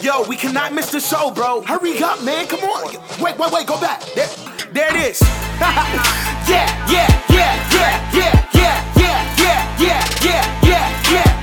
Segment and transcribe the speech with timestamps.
[0.00, 1.62] Yo, we cannot miss the show, bro.
[1.62, 2.46] Hurry up, man.
[2.46, 2.94] Come on.
[3.22, 3.66] Wait, wait, wait.
[3.66, 4.02] Go back.
[4.14, 4.26] There,
[4.72, 5.22] there it is.
[5.60, 11.34] yeah, yeah, yeah, yeah, yeah, yeah, yeah, yeah, yeah, yeah, yeah, yeah.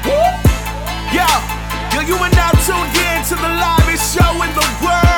[1.16, 1.28] Yo,
[1.96, 5.11] yo, you are now tuned in to the livest show in the world.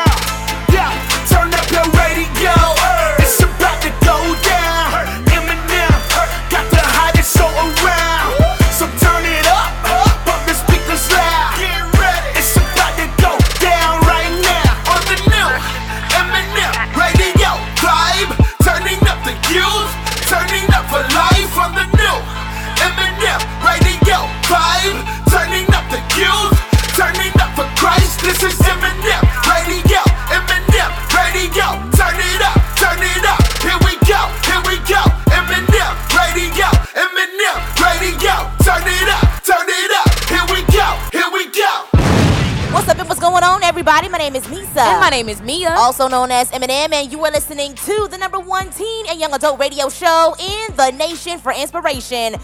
[44.14, 44.78] My name is Meesa.
[44.78, 45.73] And my name is Meah.
[45.76, 49.33] Also known as M&M, and you are listening to the number one teen and young
[49.33, 52.36] adult radio show in the nation for inspiration.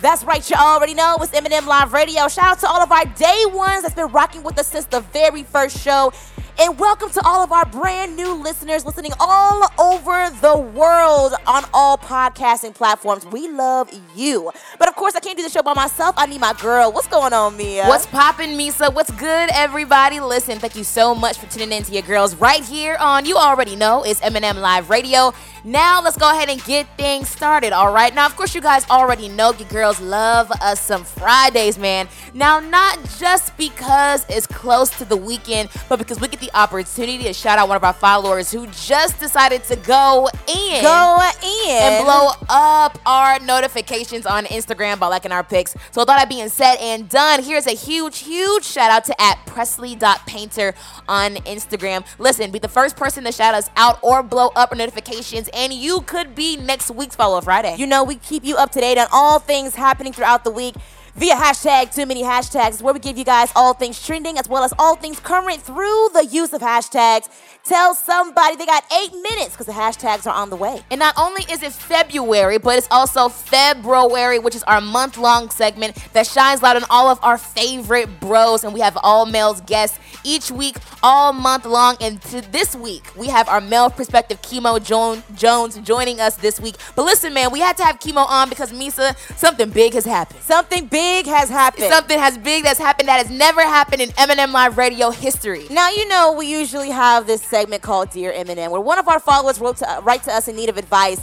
[0.00, 2.28] That's right, you already know it's M&M Live Radio.
[2.28, 5.00] Shout out to all of our day ones that's been rocking with us since the
[5.00, 6.14] very first show.
[6.60, 11.64] And welcome to all of our brand new listeners listening all over the world on
[11.72, 13.24] all podcasting platforms.
[13.26, 14.50] We love you.
[14.76, 16.16] But of course, I can't do the show by myself.
[16.18, 16.90] I need my girl.
[16.90, 17.86] What's going on, Meah?
[17.86, 18.92] What's poppin', Meesa?
[18.92, 20.18] What's good, everybody?
[20.18, 23.36] Listen, thank you so much for tuning in to your girls right here on, you
[23.36, 25.32] already know, it's M&M Live Radio.
[25.64, 28.14] Now, let's go ahead and get things started, all right?
[28.14, 32.08] Now, of course, you guys already know your girls love us some Fridays, man.
[32.34, 37.24] Now, not just because it's close to the weekend, but because we get the opportunity
[37.24, 40.82] to shout out one of our followers who just decided to go in.
[40.82, 41.70] Go in.
[41.70, 45.72] and blow up our notifications on Instagram by liking our pics.
[45.90, 49.20] So with all that being said and done, here's a huge, huge shout out to
[49.20, 50.74] at Presley.painter
[51.08, 52.06] on Instagram.
[52.18, 55.72] Listen, be the first person to shout us out or blow up our notifications, and
[55.72, 57.76] you could be next week's Follow Friday.
[57.76, 60.74] You know, we keep you up to date on all things happening throughout the week
[61.18, 64.62] via hashtag too many hashtags where we give you guys all things trending as well
[64.62, 67.28] as all things current through the use of hashtags
[67.64, 71.14] tell somebody they got eight minutes because the hashtags are on the way And not
[71.18, 76.26] only is it February, but it's also FeBROary, which is our month long segment that
[76.26, 78.64] shines light on all of our favorite bros.
[78.64, 81.96] And we have all males guests each week, all month long.
[82.00, 86.60] And to this week, we have our male perspective Kemo jo- Jones joining us this
[86.60, 86.76] week.
[86.96, 90.40] But listen, man, we had to have Kemo on because Meesa, something big has happened.
[90.42, 94.52] something big has happened Something has big that's happened that has never happened in M&M
[94.52, 95.66] Live Radio history.
[95.70, 99.20] now you know we usually have this segment called dear M&M where one of our
[99.20, 101.20] followers wrote to write to us in need of advice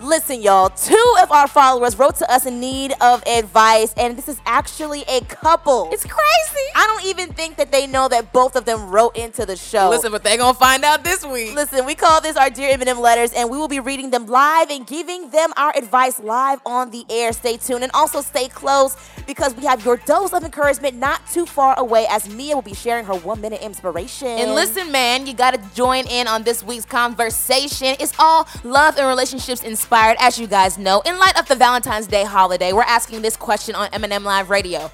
[0.00, 4.28] Listen, y'all, two of our followers wrote to us in need of advice, and this
[4.28, 5.88] is actually a couple.
[5.90, 6.66] It's crazy.
[6.76, 9.90] I don't even think that they know that both of them wrote into the show.
[9.90, 11.56] Listen, but they're gonna find out this week.
[11.56, 14.70] Listen, we call this our Dear M&M letters, and we will be reading them live
[14.70, 17.32] and giving them our advice live on the air.
[17.32, 21.44] Stay tuned and also stay close because we have your dose of encouragement not too
[21.44, 24.28] far away as Mia will be sharing her one minute inspiration.
[24.28, 27.96] And listen, man, you got to join in on this week's conversation.
[27.98, 29.87] It's all love and relationships inspired,
[30.18, 31.00] as you guys know.
[31.06, 34.90] In light of the Valentine's Day holiday, we're asking this question on M&M Live Radio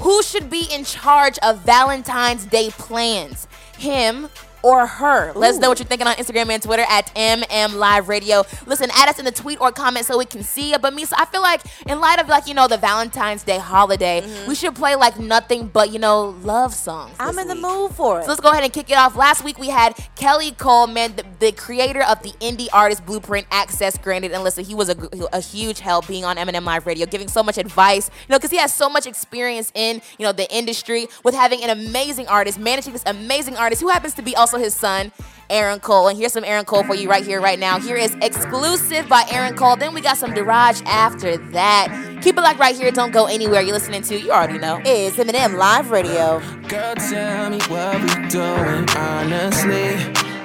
[0.00, 3.46] Who should be in charge of Valentine's Day plans?
[3.78, 4.28] Him
[4.64, 5.32] or her?
[5.34, 8.44] Let us know what you're thinking on Instagram and Twitter at MM Live Radio.
[8.66, 10.80] Listen, add us in the tweet or comment so we can see it.
[10.80, 14.26] But Misa, I feel like in light of like, you know, the Valentine's Day holiday,
[14.48, 17.14] we should play like nothing but, you know, love songs.
[17.20, 18.22] I'm in the mood for it.
[18.22, 19.16] So let's go ahead and kick it off.
[19.16, 23.98] Last week we had Kelly Coleman, the, the creator of the indie artist Blueprint Access
[23.98, 24.32] Granted.
[24.32, 24.96] And listen, he was a,
[25.34, 28.50] a huge help being on M&M Live Radio, giving so much advice, you know, because
[28.50, 32.58] he has so much experience in, you know, the industry with having an amazing artist,
[32.58, 35.12] managing this amazing artist who happens to be also his son.
[35.50, 37.78] Aaron Cole, and here's some Aaron Cole for you right here, right now.
[37.78, 39.76] Here is exclusive by Aaron Cole.
[39.76, 42.18] Then we got some Deraj after that.
[42.22, 42.90] Keep it like right here.
[42.90, 43.60] Don't go anywhere.
[43.60, 44.80] You're listening to, you already know.
[44.84, 46.40] It's M&M Live Radio.
[46.68, 49.96] Girl, tell me what we doing, honestly.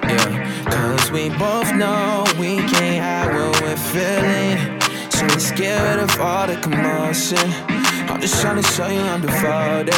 [0.03, 4.81] Yeah, cause we both know we can't hide what we're feeling.
[5.11, 7.37] So let's get of all the commotion.
[8.09, 9.93] I'm just trying to show you I'm devoted.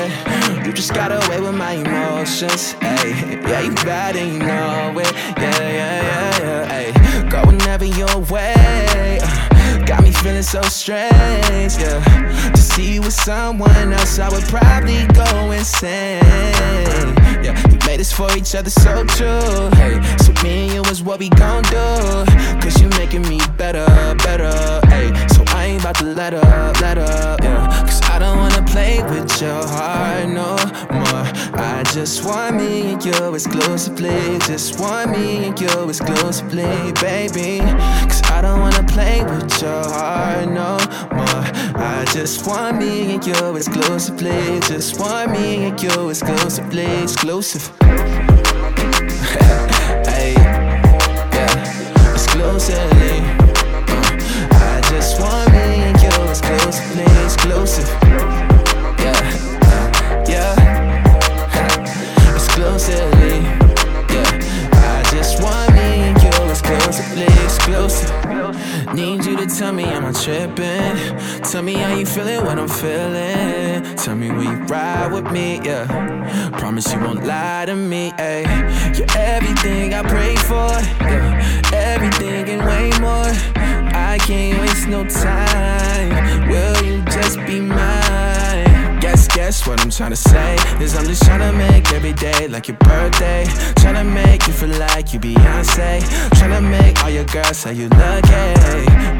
[0.65, 2.75] You just got away with my emotions.
[2.81, 5.11] Ay, yeah, you bad and you know it.
[5.37, 6.93] Yeah, yeah, yeah, yeah.
[6.93, 9.19] Ay, go whenever you're away.
[9.23, 12.51] Uh, got me feeling so strange, yeah.
[12.51, 16.21] To see you with someone else, I would probably go insane.
[17.41, 19.69] Yeah, we made this for each other, so true.
[19.79, 22.25] Hey, so me and you is what we gon' do.
[22.61, 23.85] Cause you making me better,
[24.17, 24.85] better.
[24.87, 25.11] Hey,
[25.71, 27.67] ain't about to let up, let up, yeah.
[27.85, 30.57] Cause I don't wanna play with your heart no
[30.91, 31.25] more.
[31.53, 34.39] I just want me and you exclusively.
[34.39, 37.59] Just want me and you exclusively, baby.
[38.09, 40.77] Cause I don't wanna play with your heart no
[41.15, 41.43] more.
[41.75, 44.59] I just want me and you exclusively.
[44.61, 47.71] Just want me and you exclusively, exclusive.
[50.11, 50.33] hey,
[51.35, 53.20] yeah, exclusively.
[56.71, 57.89] Exclusively, exclusive.
[59.03, 60.55] Yeah, yeah,
[62.33, 63.39] exclusively.
[64.09, 64.39] Yeah,
[64.71, 68.09] I just want me and you exclusively, exclusive.
[68.93, 71.41] Need you to tell me am I tripping?
[71.43, 73.95] Tell me how you feeling when I'm feeling.
[73.97, 75.87] Tell me will you ride with me, yeah.
[76.57, 78.97] Promise you won't lie to me, ayy.
[78.97, 80.71] You're everything I pray for,
[81.03, 81.71] yeah.
[81.73, 83.70] Everything and way more.
[84.25, 86.49] Can't waste no time.
[86.49, 88.99] Will you just be mine?
[88.99, 92.47] Guess, guess what I'm trying to say is I'm just trying to make every day
[92.47, 93.45] like your birthday.
[93.77, 96.01] Trying to make you feel like you Beyonce.
[96.37, 98.29] Trying to make all your girls say you lucky.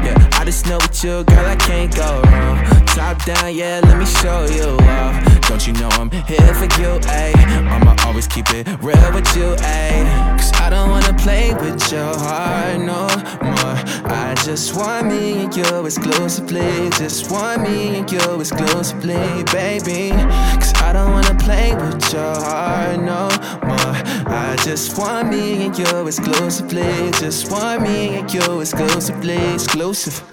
[0.06, 2.84] Yeah, I just know with you, girl, I can't go wrong.
[2.86, 5.42] Top down, yeah, let me show you off.
[5.46, 7.68] Don't you know I'm here for you, ayy?
[7.70, 10.38] I'ma always keep it real with you, ayy.
[10.38, 13.06] Cause I don't wanna play with your heart no
[13.40, 13.78] more.
[14.10, 16.90] I just want me and you exclusively.
[16.98, 20.10] Just want me and you exclusively, baby.
[20.58, 23.30] Cause I don't wanna play with your heart no
[23.64, 23.94] more.
[24.26, 27.10] I just want me and you exclusively.
[27.12, 30.22] Just want me and you exclusively, exclusive.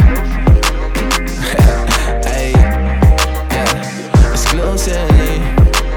[2.25, 5.39] hey, yeah, exclusively.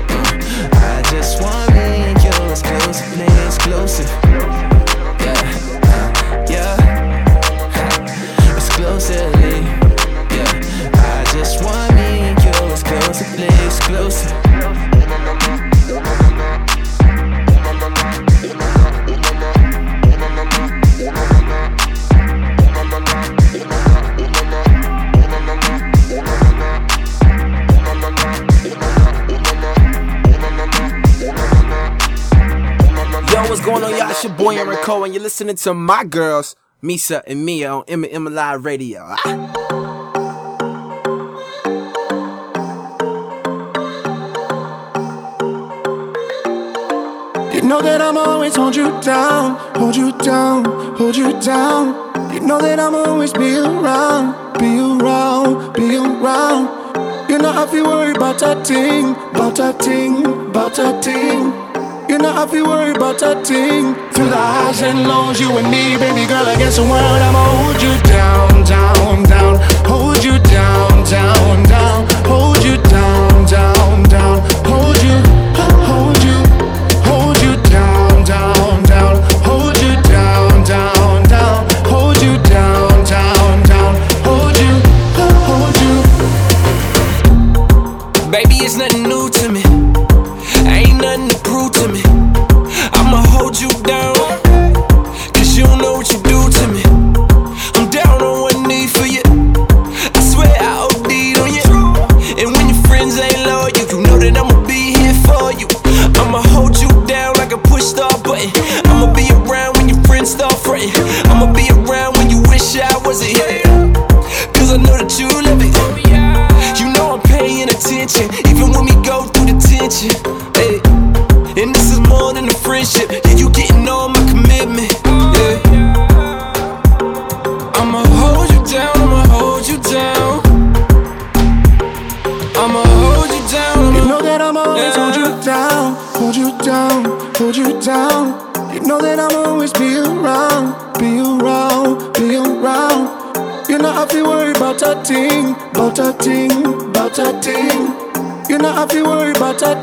[0.09, 4.22] Uh, I just want me and you exclusively, exclusive.
[34.43, 38.65] Boy Aaron Cole, and you're listening to my girls, Meesa and Meah, on M Live
[38.65, 39.07] Radio.
[39.09, 39.31] Ah.
[47.55, 50.65] You know that I'm always hold you down, hold you down,
[50.97, 52.35] hold you down.
[52.35, 57.31] You know that I'm always be around, be around, be around.
[57.31, 61.62] You know I feel worried about that thing, about that thing, about that thing.
[62.13, 63.95] You know I feel worried about that thing.
[64.13, 67.81] Through the highs and lows, you and me, baby girl, against the world, I'ma hold
[67.81, 69.57] you down, down, down,
[69.89, 74.52] hold you down, down, down, hold you down, down, down,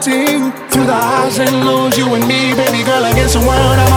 [0.02, 0.52] thing.
[0.70, 3.89] Through the highs and lows, you and me, baby girl, against the world,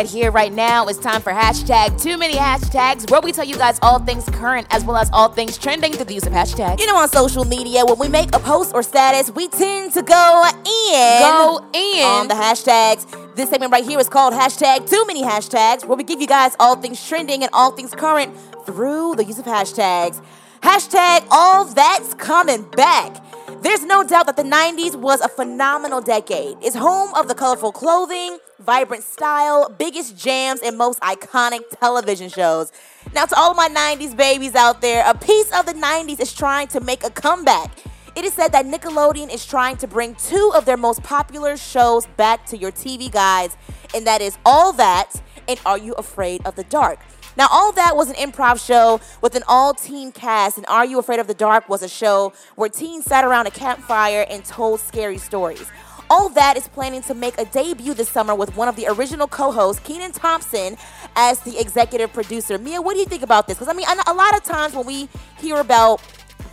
[0.00, 0.86] right here, right now.
[0.86, 4.66] It's time for hashtag too many hashtags, where we tell you guys all things current
[4.70, 6.80] as well as all things trending through the use of hashtags.
[6.80, 10.00] You know, on social media, when we make a post or status, we tend to
[10.00, 11.20] go in.
[11.20, 12.02] Go in.
[12.02, 13.04] On the hashtags.
[13.36, 16.56] This segment right here is called hashtag too many hashtags, where we give you guys
[16.58, 20.22] all things trending and all things current through the use of hashtags.
[20.62, 23.22] Hashtag all that's coming back.
[23.60, 26.56] There's no doubt that the 90s was a phenomenal decade.
[26.62, 32.72] It's home of the colorful clothing, vibrant style, biggest jams, and most iconic television shows.
[33.14, 36.68] Now, to all my 90s babies out there, a piece of the 90s is trying
[36.68, 37.70] to make a comeback.
[38.16, 42.06] It is said that Nickelodeon is trying to bring two of their most popular shows
[42.16, 43.56] back to your TV guides,
[43.94, 46.98] and that is All That and Are You Afraid of the Dark?
[47.36, 50.98] Now, All That was an improv show with an all teen cast, and Are You
[50.98, 54.80] Afraid of the Dark was a show where teens sat around a campfire and told
[54.80, 55.66] scary stories.
[56.10, 59.28] All That is planning to make a debut this summer with one of the original
[59.28, 60.76] co hosts, Kenan Thompson,
[61.14, 62.58] as the executive producer.
[62.58, 63.56] Meah, what do you think about this?
[63.56, 66.02] Because, I mean, a lot of times when we hear about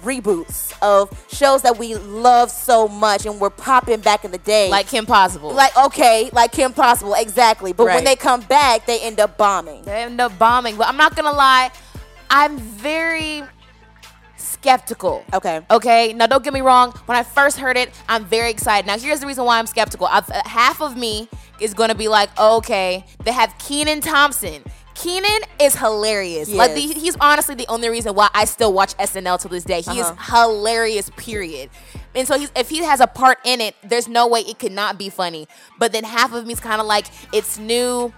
[0.04, 4.70] reboots of shows that we love so much and were popping back in the day.
[4.70, 5.52] like Kim Possible.
[5.54, 7.74] like okay, like Kim Possible, exactly.
[7.74, 9.82] But when they come back, they end up bombing.
[9.84, 10.78] they end up bombing.
[10.78, 11.72] But I'm not gonna lie,
[12.30, 13.44] I'm very
[14.68, 15.24] skeptical.
[15.34, 15.62] Okay.
[15.72, 16.14] Okay.
[16.14, 16.92] Now, don't get me wrong.
[17.06, 18.86] When I first heard it, I'm very excited.
[18.86, 20.08] Now, here's the reason why I'm skeptical.
[20.08, 21.30] I've, uh, half of me
[21.62, 24.64] is gonna be like, okay, they have Kenan Thompson.
[24.94, 26.50] Kenan is hilarious.
[26.50, 29.82] Like the, he's honestly the only reason why I still watch SNL to this day.
[29.82, 30.14] He Uh-huh.
[30.14, 31.12] is hilarious.
[31.16, 31.70] Period.
[32.16, 34.72] And so he's, if he has a part in it, there's no way it could
[34.72, 35.48] not be funny.
[35.80, 38.12] But then half of me is kind of like, it's new.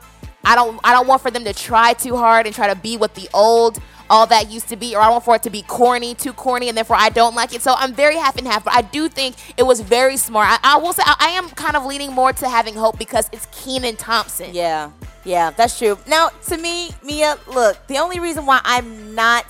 [0.46, 2.96] I don't I don't want for them to try too hard and try to be
[2.96, 3.77] what the old
[4.10, 6.68] all that used to be, or I want for it to be corny, too corny,
[6.70, 7.62] and therefore I don't like it.
[7.62, 10.48] So I'm very half and half, but I do think it was very smart.
[10.50, 13.30] I, I will say I, I am kind of leaning more to having hope because
[13.32, 14.54] it's Kenan Thompson.
[14.54, 14.92] Yeah,
[15.24, 15.98] yeah, that's true.
[16.08, 19.46] Now, to me, Meah, look, the only reason why I'm not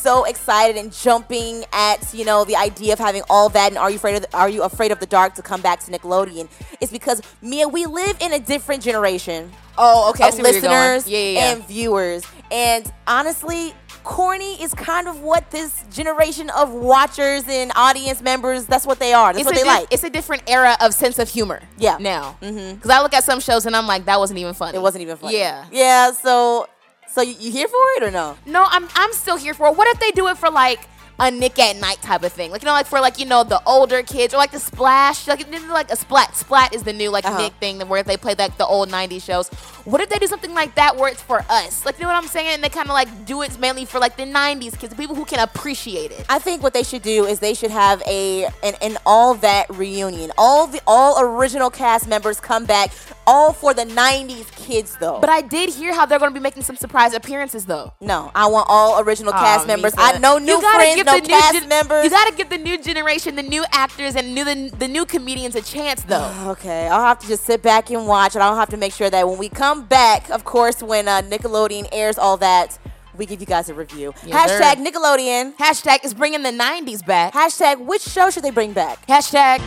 [0.00, 3.90] so excited and jumping at you know the idea of having all that and are
[3.90, 6.48] you afraid of the, are you afraid of the dark to come back to Nickelodeon
[6.80, 9.50] is because Meah, we live in a different generation.
[9.78, 10.28] Oh, okay.
[10.28, 10.94] Of see where you're going.
[10.94, 11.52] listeners Yeah, yeah, yeah.
[11.52, 12.24] and viewers.
[12.50, 13.72] And honestly,
[14.04, 19.12] corny is kind of what this generation of watchers and audience members, that's what they
[19.12, 19.32] are.
[19.32, 19.88] That's what they di- like.
[19.90, 21.62] It's a different era of sense of humor.
[21.78, 21.96] Yeah.
[21.98, 22.74] Now, mm-hmm.
[22.74, 24.76] because I look at some shows and I'm like, that wasn't even funny.
[24.76, 25.38] it wasn't even funny.
[25.38, 25.66] Yeah.
[25.70, 26.68] Yeah, so
[27.12, 28.36] so you, you here for it or no?
[28.46, 29.76] No, I'm I'm still here for it.
[29.76, 30.80] What if they do it for like
[31.20, 32.50] a Nick at Night type of thing?
[32.50, 35.28] Like you know, like for like you know the older kids or like the Splash,
[35.28, 36.36] like like a Splat.
[36.36, 37.38] Splat is the new like Uh-huh.
[37.38, 39.48] Nick thing where they play like the old '90s shows.
[39.84, 41.84] What if they do something like that where it's for us?
[41.86, 42.48] Like you know what I'm saying?
[42.54, 45.14] And they kind of like do it mainly for like the '90s kids, the people
[45.14, 46.24] who can appreciate it.
[46.28, 49.66] I think what they should do is they should have a an, an all that
[49.70, 50.32] reunion.
[50.38, 52.92] All the all original cast members come back,
[53.26, 55.18] all for the '90s kids though.
[55.20, 57.92] But I did hear how they're going to be making some surprise appearances though.
[58.00, 59.92] no, I want all original cast members.
[59.96, 62.04] I know new friends, no new cast gen- members.
[62.04, 65.54] You gotta give the new generation, the new actors, and new the, the new comedians
[65.54, 66.30] a chance though.
[66.50, 69.08] Okay, I'll have to just sit back and watch, and I'll have to make sure
[69.10, 72.78] that when we come back, of course, when uh, Nickelodeon airs all that,
[73.16, 74.12] we give you guys a review.
[74.26, 74.84] Yes, Hashtag sir.
[74.90, 75.56] Nickelodeon.
[75.56, 77.32] Hashtag is bringing the '90s back.
[77.34, 79.06] Hashtag which show should they bring back?
[79.06, 79.60] Hashtag.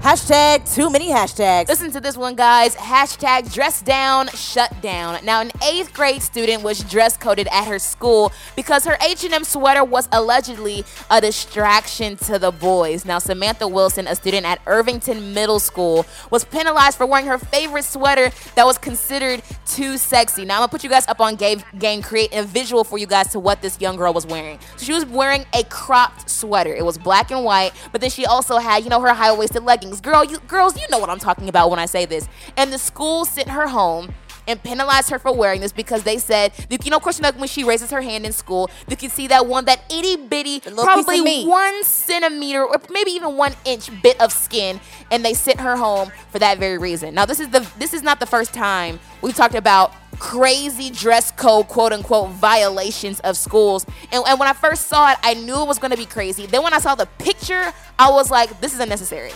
[0.00, 1.68] Hashtag too many hashtags.
[1.68, 2.74] Listen to this one, guys.
[2.74, 5.22] Hashtag dress down, shut down.
[5.26, 9.84] Now, an eighth grade student was dress coded at her school because her H&M sweater
[9.84, 13.04] was allegedly a distraction to the boys.
[13.04, 17.84] Now, Samantha Wilson, a student at Irvington Middle School, was penalized for wearing her favorite
[17.84, 20.46] sweater that was considered too sexy.
[20.46, 23.06] Now, I'm gonna put you guys up on game, game create a visual for you
[23.06, 24.60] guys to what this young girl was wearing.
[24.78, 26.74] So she was wearing a cropped sweater.
[26.74, 29.62] It was black and white, but then she also had, you know, her high waisted
[29.62, 29.89] leggings.
[29.98, 32.28] Girl, you girls, you know what I'm talking about when I say this.
[32.56, 34.14] And the school sent her home
[34.46, 37.64] and penalized her for wearing this because they said, you know, of course, when she
[37.64, 41.84] raises her hand in school, you can see that one, that itty bitty, probably one
[41.84, 44.80] centimeter or maybe even one inch bit of skin,
[45.10, 47.14] and they sent her home for that very reason.
[47.14, 51.30] Now, this is the this is not the first time we've talked about crazy dress
[51.30, 53.86] code, quote unquote, violations of schools.
[54.12, 56.46] And, and when I first saw it, I knew it was going to be crazy.
[56.46, 59.32] Then when I saw the picture, I was like, this is unnecessary.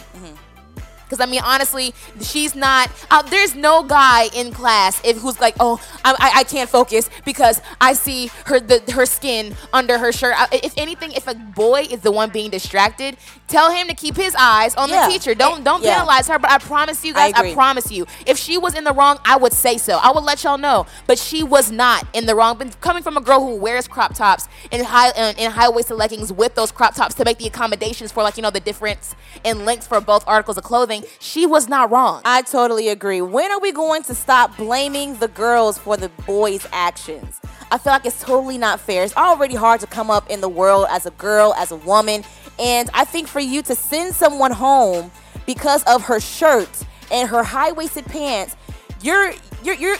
[1.14, 2.90] Because I mean, honestly, she's not.
[3.10, 7.08] Uh, there's no guy in class if who's like, oh, I, I, I can't focus
[7.24, 10.34] because I see her the her skin under her shirt.
[10.38, 13.16] Uh, If anything, if a boy is the one being distracted,
[13.46, 15.06] tell him to keep his eyes on Yeah.
[15.06, 15.34] the teacher.
[15.34, 15.94] Don't don't Yeah.
[15.98, 16.38] penalize her.
[16.38, 17.54] But I promise you guys, I, agree.
[17.54, 19.98] promise you, if she was in the wrong, I would say so.
[20.02, 20.86] I would let y'all know.
[21.06, 22.58] But she was not in the wrong.
[22.58, 25.96] But coming from a girl who wears crop tops and high uh, in high waisted
[25.96, 29.14] leggings with those crop tops to make the accommodations for like you know the difference
[29.44, 32.22] in lengths for both articles of clothing, she was not wrong.
[32.24, 33.20] I totally agree.
[33.20, 37.40] When are we going to stop blaming the girls for the boys' actions?
[37.70, 39.04] I feel like it's totally not fair.
[39.04, 42.24] It's already hard to come up in the world as a girl, as a woman,
[42.58, 45.10] and I think for you to send someone home
[45.46, 46.70] because of her shirt
[47.10, 48.56] and her high-waisted pants,
[49.02, 49.32] you're
[49.62, 49.96] you're you're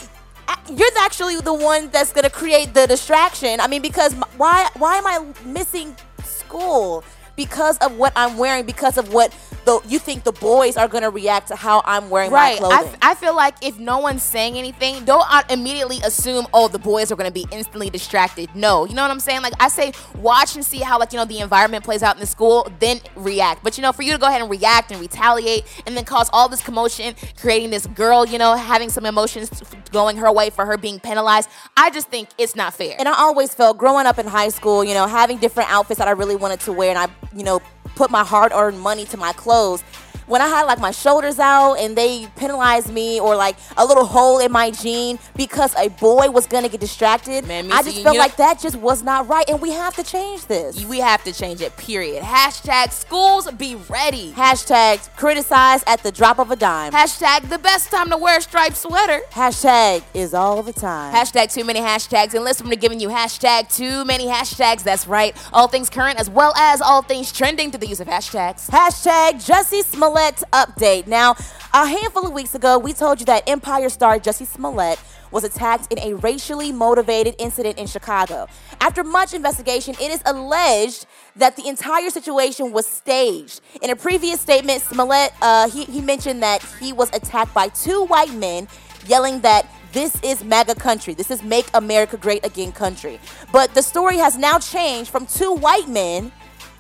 [0.70, 3.60] you're actually the one that's gonna create the distraction.
[3.60, 7.04] I mean, because why why am I missing school?
[7.36, 11.10] Because of what I'm wearing, because of what the you think the boys are gonna
[11.10, 12.60] react to how I'm wearing Right.
[12.60, 12.98] my I, clothing.
[13.02, 17.10] I feel like if no one's saying anything, don't uh, immediately assume, oh, the boys
[17.12, 18.48] are going to be instantly distracted.
[18.54, 18.84] No.
[18.86, 19.42] You know what I'm saying?
[19.42, 22.20] Like, I say, watch and see how, like, you know, the environment plays out in
[22.20, 23.62] the school, then react.
[23.62, 26.28] But, you know, for you to go ahead and react and retaliate and then cause
[26.32, 29.62] all this commotion, creating this girl, you know, having some emotions
[29.92, 32.96] going her way for her being penalized, I just think it's not fair.
[32.98, 36.08] and I always felt growing up in high school, you know, having different outfits that
[36.08, 37.60] I really wanted to wear, and I, you know,
[37.96, 39.82] put my hard-earned money to my clothes.
[40.26, 44.04] When I had like my shoulders out and they penalized me, or like a little
[44.06, 48.02] hole in my jean because a boy was gonna get distracted, Man, I just you
[48.04, 50.84] felt know- like that just was not right, and we have to change this.
[50.84, 52.22] we have to change it, period.
[52.22, 54.32] Hashtag schools be ready.
[54.32, 56.92] Hashtag criticize at the drop of a dime.
[56.92, 59.20] Hashtag the best time to wear a striped sweater.
[59.32, 61.14] Hashtag is all the time.
[61.14, 62.34] Hashtag too many hashtags.
[62.34, 64.82] And listen, we're giving you hashtag too many hashtags.
[64.82, 65.36] That's right.
[65.52, 68.68] All things current as well as all things trending through the use of hashtags.
[68.70, 69.84] Hashtag Jussie
[70.14, 71.08] Smollett update.
[71.08, 71.34] Now,
[71.72, 75.00] a handful of weeks ago, we told you that Empire star Jussie Smollett
[75.32, 78.46] was attacked in a racially motivated incident in Chicago.
[78.80, 83.60] After much investigation, it is alleged that the entire situation was staged.
[83.82, 88.04] In a previous statement, Smollett uh, he, he mentioned that he was attacked by two
[88.04, 88.68] white men,
[89.06, 91.14] yelling that this is MAGA country.
[91.14, 93.18] This is Make America Great Again country.
[93.50, 96.30] But the story has now changed from two white men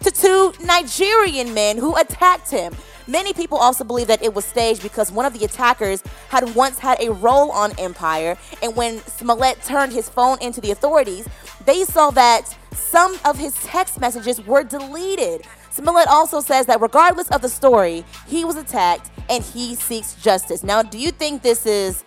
[0.04, 2.74] to two Nigerian men who attacked him.
[3.06, 6.78] Many people also believe that it was staged because one of the attackers had once
[6.78, 11.28] had a role on Empire, and when Smollett turned his phone into the authorities,
[11.66, 15.42] they saw that some of his text messages were deleted.
[15.70, 20.62] Smollett also says that regardless of the story, he was attacked and he seeks justice.
[20.62, 22.04] Now, do you think this is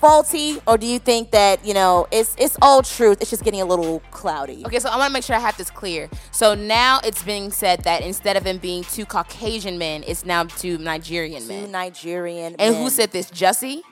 [0.00, 3.20] faulty, or do you think that you know it's it's all truth?
[3.20, 4.64] It's just getting a little cloudy.
[4.66, 6.08] Okay, so I want to make sure I have this clear.
[6.32, 10.44] So now it's being said that instead of him being two Caucasian men, it's now
[10.44, 11.70] two Nigerian Two men.
[11.70, 12.56] Nigerian.
[12.58, 12.82] And men.
[12.82, 13.30] who said this?
[13.30, 13.82] Jussie?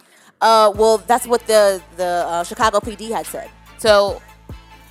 [0.41, 3.51] Uh, well, that's what the the uh, Chicago PD had said.
[3.79, 4.23] So,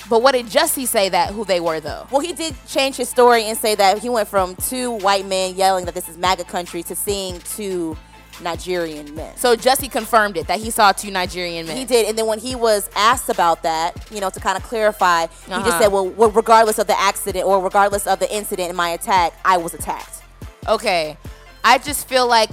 [0.10, 2.06] but what did Jussie say that who they were though?
[2.12, 5.56] Well, he did change his story and say that he went from two white men
[5.56, 7.97] yelling that this is MAGA country to seeing two
[8.41, 9.36] Nigerian men.
[9.38, 11.76] So Jussie confirmed it that he saw two Nigerian men.
[11.78, 14.63] He did, and then when he was asked about that, you know, to kind of
[14.63, 15.65] clarify, he Uh-huh.
[15.65, 18.89] just said, well, well, regardless of the accident or regardless of the incident in my
[18.89, 20.21] attack, I was attacked.
[20.67, 21.17] Okay.
[21.63, 22.50] I just feel like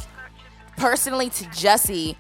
[0.77, 2.17] personally to Jussie,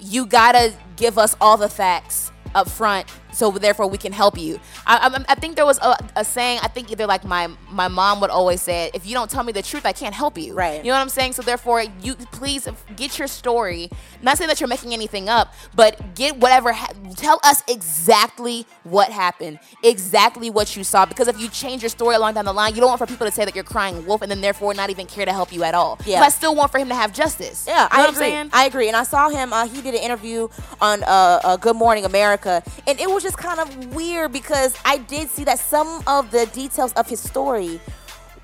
[0.00, 4.60] you gotta give us all the facts up front so therefore we can help you.
[4.86, 7.88] I, I, I think there was a, a saying, I think either like my, my
[7.88, 10.38] mom would always say it, if you don't tell me the truth, I can't help
[10.38, 10.54] you.
[10.54, 10.84] Right.
[10.84, 11.32] You know what I'm saying?
[11.32, 13.90] So therefore, you please get your story.
[14.22, 19.10] not saying that you're making anything up, but get whatever, ha- tell us exactly what
[19.10, 21.06] happened, exactly what you saw.
[21.06, 23.26] Because if you change your story along down the line, you don't want for people
[23.26, 25.62] to say that you're crying wolf and then therefore not even care to help you
[25.64, 25.98] at all.
[26.04, 26.20] Yeah.
[26.20, 27.64] But I still want for him to have justice.
[27.66, 28.08] Yeah, You know I agree.
[28.08, 28.50] I'm saying?
[28.52, 28.88] I agree.
[28.88, 29.52] And I saw him.
[29.52, 30.48] Uh, he did an interview
[30.80, 31.06] on uh,
[31.44, 35.44] uh, Good Morning America, and it was just kind of weird because I did see
[35.44, 37.80] that some of the details of his story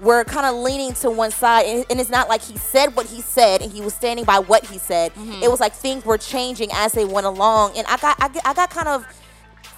[0.01, 3.07] were kind of leaning to one side, and, and it's not like he said what
[3.07, 5.13] he said and he was standing by what he said.
[5.15, 5.43] Mm-hmm.
[5.43, 8.55] It was like things were changing as they went along, and I got I, I
[8.55, 9.07] got kind of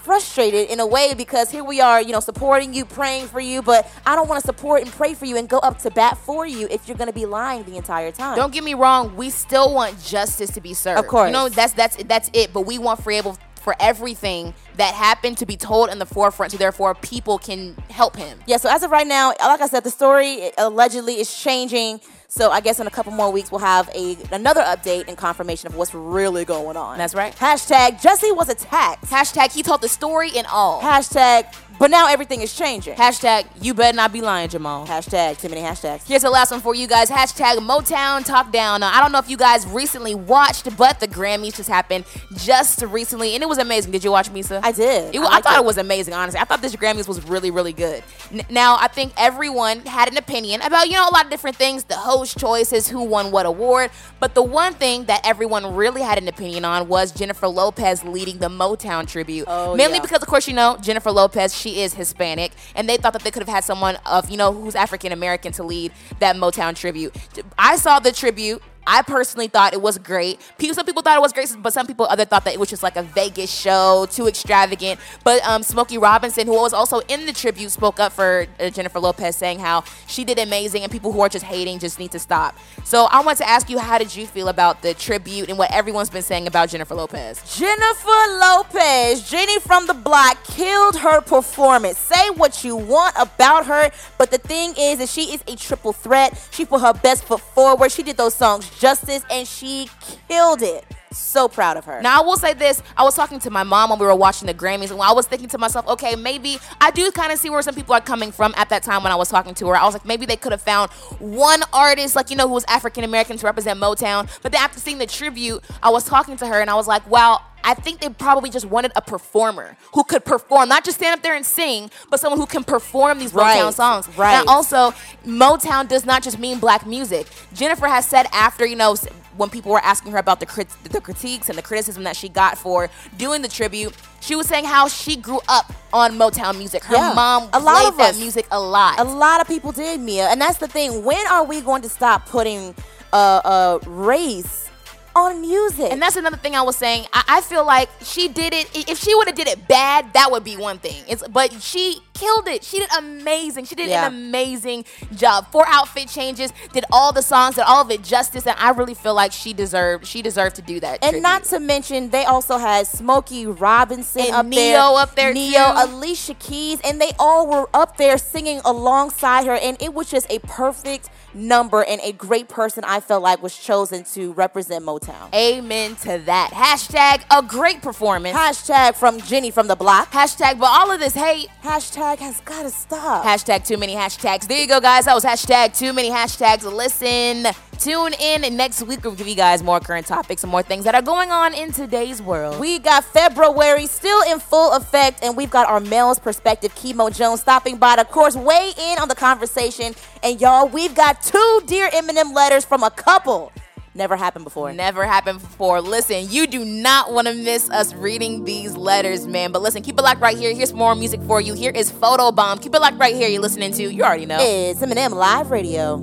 [0.02, 3.60] frustrated in a way because here we are, you know, supporting you, praying for you,
[3.60, 6.16] but I don't want to support and pray for you and go up to bat
[6.18, 8.36] for you if you're going to be lying the entire time.
[8.36, 11.00] Don't get me wrong, we still want justice to be served.
[11.00, 11.28] Of course.
[11.28, 15.38] You know, that's that's that's it, but we want for able for everything that happened
[15.38, 18.38] to be told in the forefront so therefore people can help him.
[18.46, 22.00] Yeah, so as of right now, like I said, the story allegedly is changing.
[22.28, 25.66] So I guess in a couple more weeks we'll have a another update and confirmation
[25.66, 26.96] of what's really going on.
[26.96, 27.34] That's right.
[27.34, 29.04] Hashtag Jussie was attacked.
[29.04, 30.80] Hashtag he told the story and all.
[30.80, 32.94] Hashtag but now everything is changing.
[32.94, 34.86] Hashtag you better not be lying, Jamal.
[34.86, 36.06] Hashtag too many hashtags.
[36.06, 37.08] Here's the last one for you guys.
[37.10, 38.80] Hashtag Motown Talk Down.
[38.80, 42.04] Now, I don't know if you guys recently watched, but the Grammys just happened
[42.36, 43.92] just recently, and it was amazing.
[43.92, 44.60] Did you watch Meesa?
[44.62, 45.14] I did.
[45.14, 45.60] It, I, I, thought it.
[45.60, 45.64] it.
[45.64, 46.38] was amazing, honestly.
[46.38, 48.04] I thought this Grammys was really, really good.
[48.30, 51.56] N- now, I think everyone had an opinion about, you know, a lot of different
[51.56, 56.02] things, the host choices, who won what award, but the one thing that everyone really
[56.02, 59.46] had an opinion on was Jennifer Lopez leading the Motown tribute.
[59.48, 60.02] Oh, Mainly yeah.
[60.02, 63.30] because, of course, you know, Jennifer Lopez, she is Hispanic, and they thought that they
[63.30, 67.14] could have had someone of, you know, who's African American to lead that Motown tribute.
[67.58, 68.62] I saw the tribute.
[68.92, 70.40] I personally thought it was great.
[70.60, 72.82] Some people thought it was great, but some people other thought that it was just
[72.82, 74.98] like a Vegas show, too extravagant.
[75.22, 78.98] But um, Smokey Robinson, who was also in the tribute, spoke up for uh, Jennifer
[78.98, 82.18] Lopez, saying how she did amazing, and people who are just hating just need to
[82.18, 82.58] stop.
[82.82, 85.70] So I want to ask you, how did you feel about the tribute and what
[85.70, 87.56] everyone's been saying about Jennifer Lopez?
[87.56, 91.96] Jennifer Lopez, Jenny from the block, killed her performance.
[91.96, 95.92] Say what you want about her, but the thing is that she is a triple
[95.92, 96.36] threat.
[96.50, 97.92] She put her best foot forward.
[97.92, 99.88] She did those songs justice and she
[100.28, 100.84] killed it.
[101.12, 102.00] So proud of her.
[102.00, 104.46] Now I will say this: I was talking to my mom when we were watching
[104.46, 107.50] the Grammys, and I was thinking to myself, okay, maybe I do kind of see
[107.50, 109.76] where some people are coming from at that time when I was talking to her.
[109.76, 112.64] I was like, maybe they could have found one artist, like you know, who was
[112.68, 114.30] African American to represent Motown.
[114.40, 117.04] But then after seeing the tribute, I was talking to her, and I was like,
[117.10, 117.40] wow.
[117.64, 121.22] I think they probably just wanted a performer who could perform, not just stand up
[121.22, 124.08] there and sing, but someone who can perform these Right, Motown songs.
[124.16, 124.34] right.
[124.38, 124.92] And also,
[125.26, 127.26] Motown does not just mean black music.
[127.54, 128.96] Jennifer has said after, you know,
[129.36, 132.28] when people were asking her about the crit- the critiques and the criticism that she
[132.28, 136.84] got for doing the tribute, she was saying how she grew up on Motown music.
[136.84, 138.18] Her Yeah, mom a lot played of that us.
[138.18, 138.98] music a lot.
[139.00, 140.28] A lot of people did, Meah.
[140.28, 141.04] And that's the thing.
[141.04, 142.74] When are we going to stop putting
[143.12, 144.69] uh, uh, race
[145.14, 145.92] on music?
[145.92, 147.06] And that's another thing I was saying.
[147.12, 148.68] I, I feel like she did it.
[148.88, 151.04] If she would have did it bad, that would be one thing.
[151.08, 152.62] It's but she killed it.
[152.64, 153.64] She did amazing.
[153.64, 154.06] She did Yeah.
[154.06, 154.84] an amazing
[155.16, 155.46] job.
[155.50, 158.94] Four outfit changes, did all the songs, did all of it justice, and I really
[158.94, 160.06] feel like she deserved.
[160.06, 160.94] She deserved to do that.
[161.02, 161.22] And tribute.
[161.22, 164.60] not to mention, they also had Smokey Robinson And up Ne-Yo
[164.94, 165.94] there, up there, Ne-Yo, too.
[165.94, 170.26] Alicia Keys, and they all were up there singing alongside her, and it was just
[170.30, 172.82] a perfect number and a great person.
[172.84, 175.32] I felt like was chosen to represent Motown.
[175.32, 176.50] Amen to that.
[176.52, 178.36] Hashtag a great performance.
[178.36, 180.10] Hashtag from Jenny from the block.
[180.12, 181.48] Hashtag, but all of this hate.
[181.62, 183.24] Hashtag has got to stop.
[183.24, 184.48] Hashtag too many hashtags.
[184.48, 185.04] There you go, guys.
[185.04, 186.64] That was hashtag too many hashtags.
[186.64, 187.46] Listen,
[187.78, 190.94] tune in, next week we'll give you guys more current topics and more things that
[190.94, 192.58] are going on in today's world.
[192.58, 197.40] We got FeBROary still in full effect, and we've got our male's perspective, Kemo Jones,
[197.40, 199.94] stopping by to, of course, weigh in on the conversation.
[200.22, 203.52] And y'all, we've got two Dear M&M letters from a couple.
[204.00, 204.72] Never happened before.
[204.72, 205.82] Never happened before.
[205.82, 209.52] Listen, you do not want to miss us reading these letters, man.
[209.52, 210.54] But listen, keep it locked right here.
[210.54, 211.52] Here's more music for you.
[211.52, 212.60] Here is Photo Bomb.
[212.60, 213.28] Keep it locked right here.
[213.28, 214.38] You're listening to, you already know.
[214.40, 215.98] It's M&M Live Radio.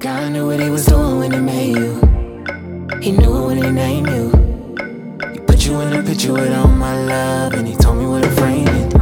[0.00, 2.00] God knew what he was doing when he made you.
[3.00, 4.30] He knew it when he named you.
[5.32, 8.22] He put you in the picture with all my love, and he told me where
[8.22, 8.92] to frame it.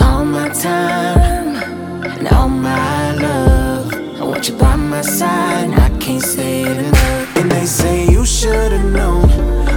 [0.00, 1.56] All my time
[2.02, 3.92] and all my love.
[3.92, 7.25] I want you by my side, and I can't say it enough.
[7.66, 9.28] Say you should've known.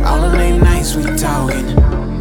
[0.05, 1.69] All the late nights we talking.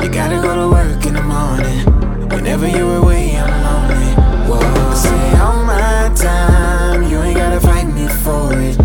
[0.01, 1.85] You gotta go to work in the morning.
[2.31, 4.15] Whenever you're away, I'm lonely.
[4.49, 4.95] Whoa.
[4.95, 8.81] Say all my time, you ain't gotta fight me for it.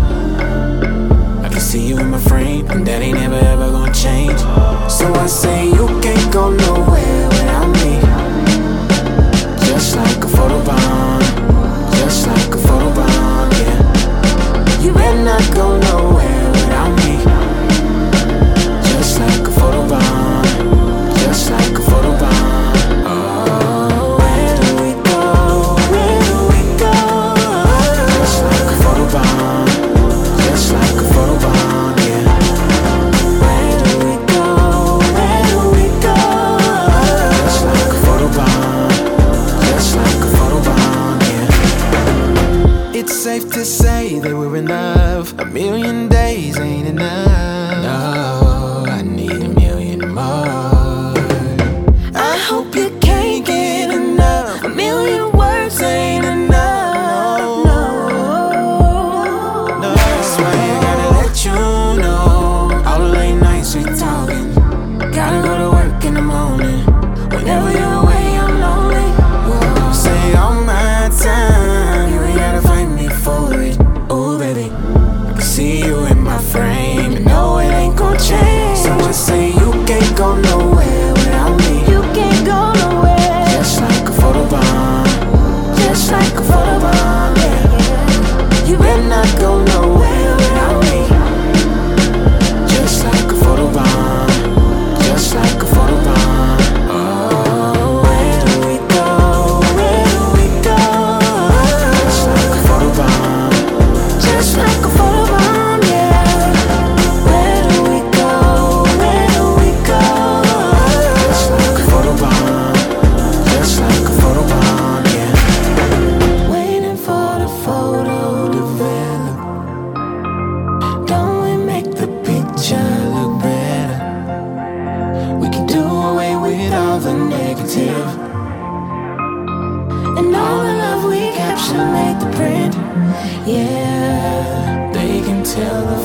[1.42, 4.38] I can see you in my frame, and that ain't never ever gonna change.
[4.90, 6.83] So I say you can't go nowhere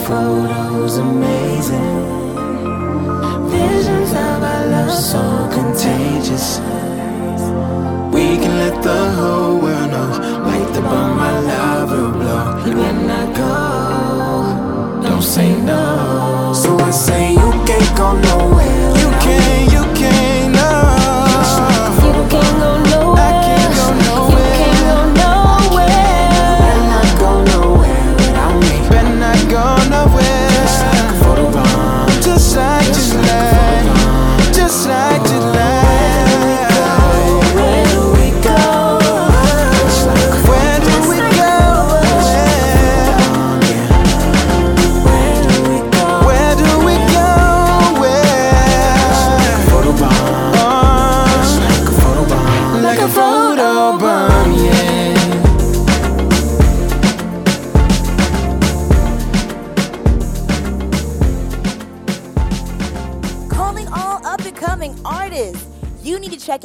[0.09, 2.01] photos amazing.
[3.51, 5.28] Visions of our love so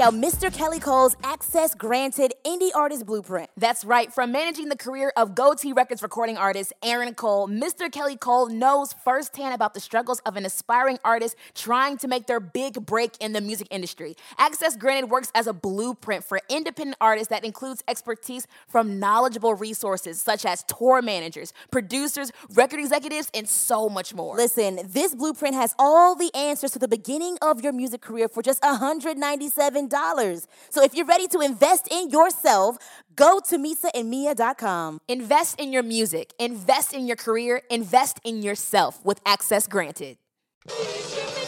[0.05, 0.53] out Mr.
[0.53, 3.49] Kelly Cole's Access Granted Indie Artist Blueprint.
[3.57, 4.13] That's right.
[4.13, 7.91] From managing the career of Gotee Records recording artist Aaron Cole, Mr.
[7.91, 12.41] Kelly Cole knows firsthand about the struggles of an aspiring artist trying to make their
[12.41, 14.17] big break in the music industry.
[14.39, 20.21] Access Granted works as a blueprint for independent artists that includes expertise from knowledgeable resources
[20.21, 24.35] such as tour managers, producers, record executives, and so much more.
[24.35, 28.43] Listen, this blueprint has all the answers to the beginning of your music career for
[28.43, 30.47] just $197.
[30.71, 32.79] So if you're ready to invest in yourself,
[33.17, 35.01] go to misaandmia.com.
[35.09, 40.17] Invest in your music, invest in your career, invest in yourself with Access Granted.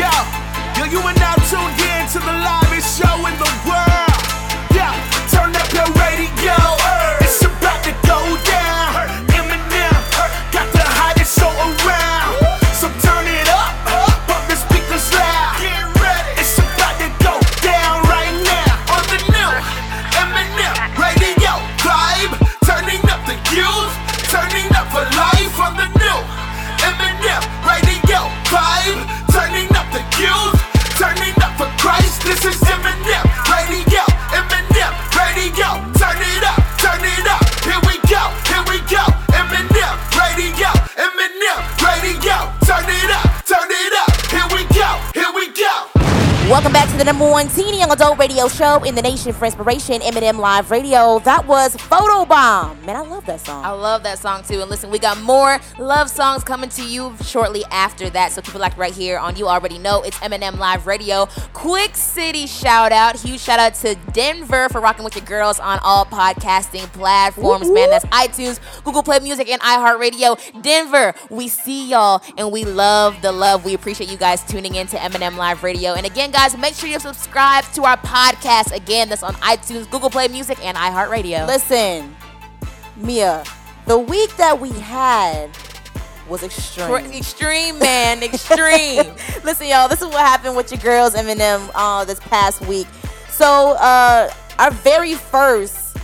[0.00, 4.05] Yo, yo, you are now tuned in to the livest show in the world.
[32.26, 32.65] This is
[46.56, 49.44] Welcome back to the number one teeny young adult radio show in the nation for
[49.44, 51.18] inspiration, M&M Live Radio.
[51.18, 52.82] That was Photobomb.
[52.82, 53.62] Man, I love that song.
[53.62, 54.62] I love that song too.
[54.62, 58.32] And listen, we got more love songs coming to you shortly after that.
[58.32, 60.00] So keep it locked right here on You Already Know.
[60.00, 61.26] It's M&M Live Radio.
[61.52, 63.16] Quick City shout out.
[63.16, 67.90] Huge shout out to Denver for rocking with your girls on all podcasting platforms, man.
[67.90, 70.62] That's iTunes, Google Play Music, and iHeartRadio.
[70.62, 73.66] Denver, we see y'all and we love the love.
[73.66, 75.92] We appreciate you guys tuning in to M&M Live Radio.
[75.92, 78.74] And again, guys, make sure you subscribe to our podcast.
[78.74, 81.46] Again, that's on iTunes, Google Play Music, and iHeartRadio.
[81.46, 82.14] Listen,
[82.96, 83.44] Meah,
[83.86, 85.50] the week that we had
[86.28, 87.06] was extreme.
[87.12, 89.14] Extreme, man, extreme.
[89.44, 92.86] Listen, y'all, this is what happened with your girls M&M uh, this past week.
[93.28, 95.96] So, uh, our very first,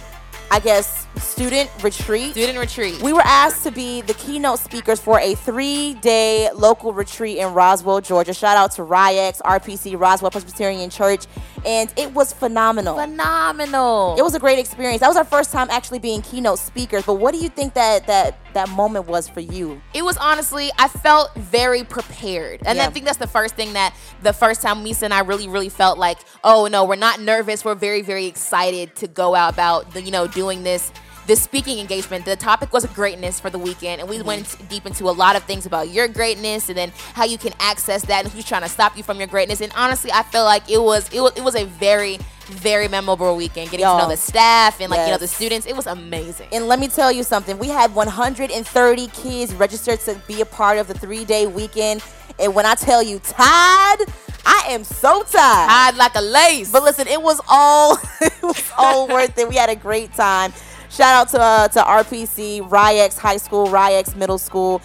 [0.50, 2.33] I guess, student retreat.
[2.33, 3.01] Student retreat.
[3.03, 7.53] We were asked to be the keynote speakers for a three day local retreat in
[7.55, 8.35] Roswell, Georgia.
[8.35, 11.27] Shout out to RIEX, RPC, Roswell Presbyterian Church.
[11.64, 12.96] And it was phenomenal.
[12.98, 14.16] Phenomenal.
[14.18, 15.01] It was a great experience.
[15.01, 17.05] That was our first time actually being keynote speakers.
[17.05, 19.81] But what do you think that that that moment was for you?
[19.94, 22.62] It was honestly, I felt very prepared.
[22.66, 22.87] And Yeah.
[22.87, 25.68] I think that's the first thing that the first time Meesa and I really, really
[25.68, 27.64] felt like, oh no, we're not nervous.
[27.64, 30.92] We're very, very excited to go out about the, you know, doing this
[31.26, 32.24] this speaking engagement.
[32.24, 34.26] The topic was greatness for the weekend, and we mm-hmm.
[34.26, 37.52] went deep into a lot of things about your greatness and then how you can
[37.61, 39.61] access that and who's trying to stop you from your greatness.
[39.61, 43.37] And honestly, I feel like it was it was it was a very, very memorable
[43.37, 43.70] weekend.
[43.70, 43.98] Getting to Y'all.
[43.98, 45.66] know the staff and like you know the students.
[45.66, 46.48] It was amazing.
[46.52, 47.58] And let me tell you something.
[47.58, 52.02] We had 130 kids registered to be a part of the three day weekend.
[52.38, 54.08] And when I tell you tired,
[54.44, 55.68] I am so tired.
[55.68, 56.72] Tied like a lace.
[56.72, 59.48] But listen, it was all it was all worth it.
[59.48, 60.52] We had a great time.
[60.92, 64.83] Shout out to uh, to RPC, RIEX High School, RIEX Middle School.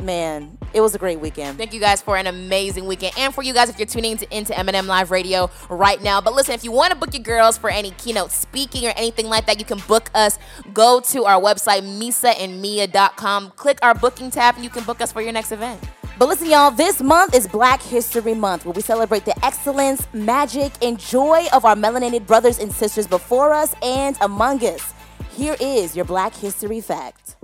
[0.00, 1.56] man, it was a great weekend.
[1.56, 3.16] Thank you guys for an amazing weekend.
[3.16, 6.20] And for you guys, if you're tuning into, into M&M Live Radio right now.
[6.20, 9.26] But listen, if you want to book your girls for any keynote speaking or anything
[9.26, 10.40] like that, you can book us.
[10.72, 13.50] Go to our website, meesaandmeah.com.
[13.52, 15.80] Click our booking tab, and you can book us for your next event.
[16.18, 20.72] But listen, y'all, this month is Black History Month, where we celebrate the excellence, magic,
[20.82, 24.94] and joy of our melanated brothers and sisters before us and among us.
[25.38, 27.36] Here is your Black History Fact.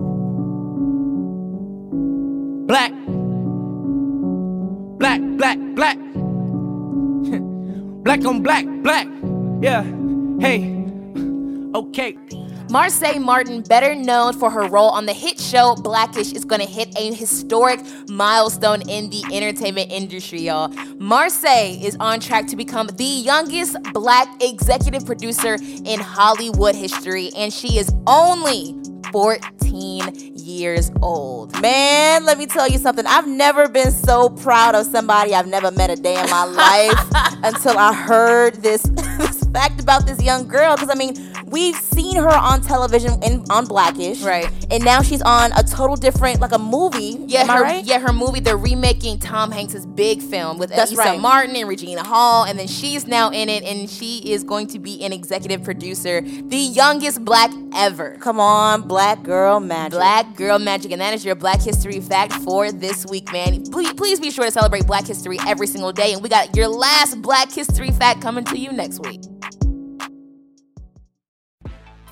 [2.67, 2.91] Black.
[4.99, 5.97] Black, black, black.
[8.03, 9.07] black on black, black.
[9.61, 9.83] Yeah.
[10.41, 10.85] Hey.
[11.73, 12.17] Okay.
[12.67, 16.67] Marsai Martin, better known for her role on the hit show Blackish, is going to
[16.67, 20.69] hit a historic milestone in the entertainment industry, y'all.
[20.69, 27.53] Marsai is on track to become the youngest black executive producer in Hollywood history, and
[27.53, 28.75] she is only
[29.11, 31.59] 14 years old.
[31.61, 33.05] Man, let me tell you something.
[33.07, 37.07] I've never been so proud of somebody I've never met a day in my life
[37.43, 38.81] until I heard this,
[39.17, 40.75] this fact about this young girl.
[40.75, 41.13] Because, I mean,
[41.45, 44.21] we've seen her on television in, on Blackish.
[44.21, 44.49] Right.
[44.71, 47.17] And now she's on a total different, like a movie.
[47.27, 47.85] Yeah, Am her, right?
[47.85, 48.39] yeah, her movie.
[48.39, 51.19] They're remaking Tom Hanks's big film with That's Issa right.
[51.19, 54.79] Martin and Regina Hall, and then she's now in it, and she is going to
[54.79, 58.17] be an executive producer, the youngest black ever.
[58.19, 59.93] Come on, black girl magic.
[59.93, 63.63] Black Girl Magic, and that is your Black History fact for this week, man.
[63.71, 66.67] Please, please be sure to celebrate Black History every single day, and we got your
[66.67, 69.21] last Black History fact coming to you next week.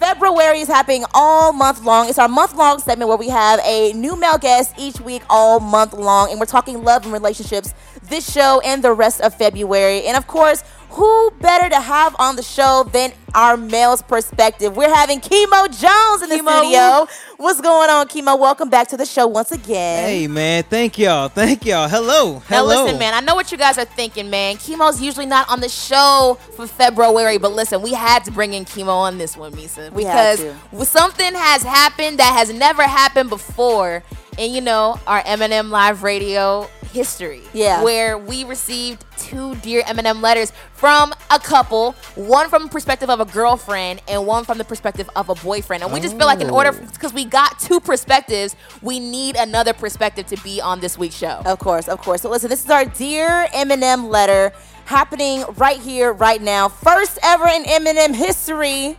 [0.04, 2.10] FeBROary is happening all month long.
[2.10, 5.62] It's our month long segment where we have a new male guest each week, all
[5.62, 7.74] month long, and we're talking love and relationships
[8.10, 10.06] this show and the rest of February.
[10.06, 10.64] And of course,
[10.94, 14.76] who better to have on the show than our male's perspective?
[14.78, 16.60] We're having Kemo Jones in the Kemo.
[16.60, 17.08] studio.
[17.38, 18.40] What's going on, Kemo?
[18.40, 20.08] Welcome back to the show once again.
[20.08, 21.90] Hey man, thank y'all, thank y'all.
[21.90, 22.70] Hello, Hello.
[22.70, 24.58] Now listen, man, I know what you guys are thinking, man.
[24.58, 28.64] Kemo's usually not on the show for February, but listen, we had to bring in
[28.64, 29.94] Kemo on this one, Meesa.
[29.96, 30.46] Because
[30.88, 34.04] something has happened that has never happened before
[34.38, 37.42] And you know, our M&M Live Radio history.
[37.54, 37.84] Yeah.
[37.84, 43.20] Where we received two Dear M&M letters from a couple, one from the perspective of
[43.20, 45.84] a girlfriend and one from the perspective of a boyfriend.
[45.84, 46.86] And we just feel like in order, Oh.
[46.94, 51.42] because we got two perspectives, we need another perspective to be on this week's show.
[51.46, 52.22] Of course, of course.
[52.22, 54.54] So listen, this is our Dear M&M letter
[54.86, 56.70] happening right here, right now.
[56.70, 58.98] First ever in M&M history.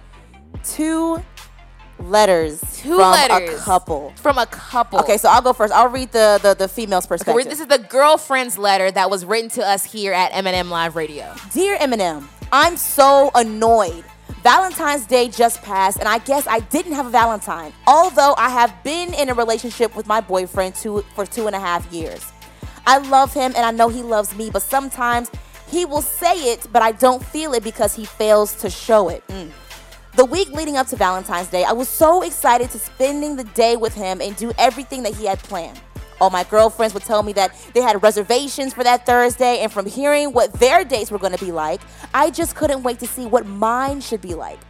[0.65, 1.23] Two
[2.05, 4.13] letters Two from letters a couple.
[4.17, 5.01] from a couple.
[5.01, 5.73] Okay, so I'll go first.
[5.73, 7.45] I'll read the the, the female's Okay, perspective.
[7.51, 11.35] this is the girlfriend's letter that was written to us here at M&M Live Radio.
[11.53, 14.05] Dear M&M, I'm so annoyed.
[14.43, 17.73] Valentine's Day just passed, and I guess I didn't have a Valentine.
[17.87, 21.61] Although I have been in a relationship with my boyfriend two, for two and a
[21.61, 22.31] half years.
[22.87, 25.31] I love him, and I know he loves me, but sometimes
[25.69, 29.27] he will say it, but I don't feel it because he fails to show it.
[29.29, 29.51] Mm.
[30.17, 33.75] The week leading up to Valentine's Day, I was so excited to spending the day
[33.75, 35.81] with him and do everything that he had planned.
[36.21, 39.87] All my girlfriends would tell me that they had reservations for that Thursday, and from
[39.87, 41.81] hearing what their dates were going to be like,
[42.15, 44.61] I just couldn't wait to see what mine should be like.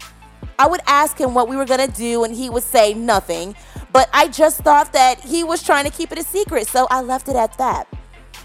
[0.58, 3.54] I would ask him what we were gonna do, and he would say nothing.
[3.92, 7.02] But I just thought that he was trying to keep it a secret, so I
[7.02, 7.86] left it at that.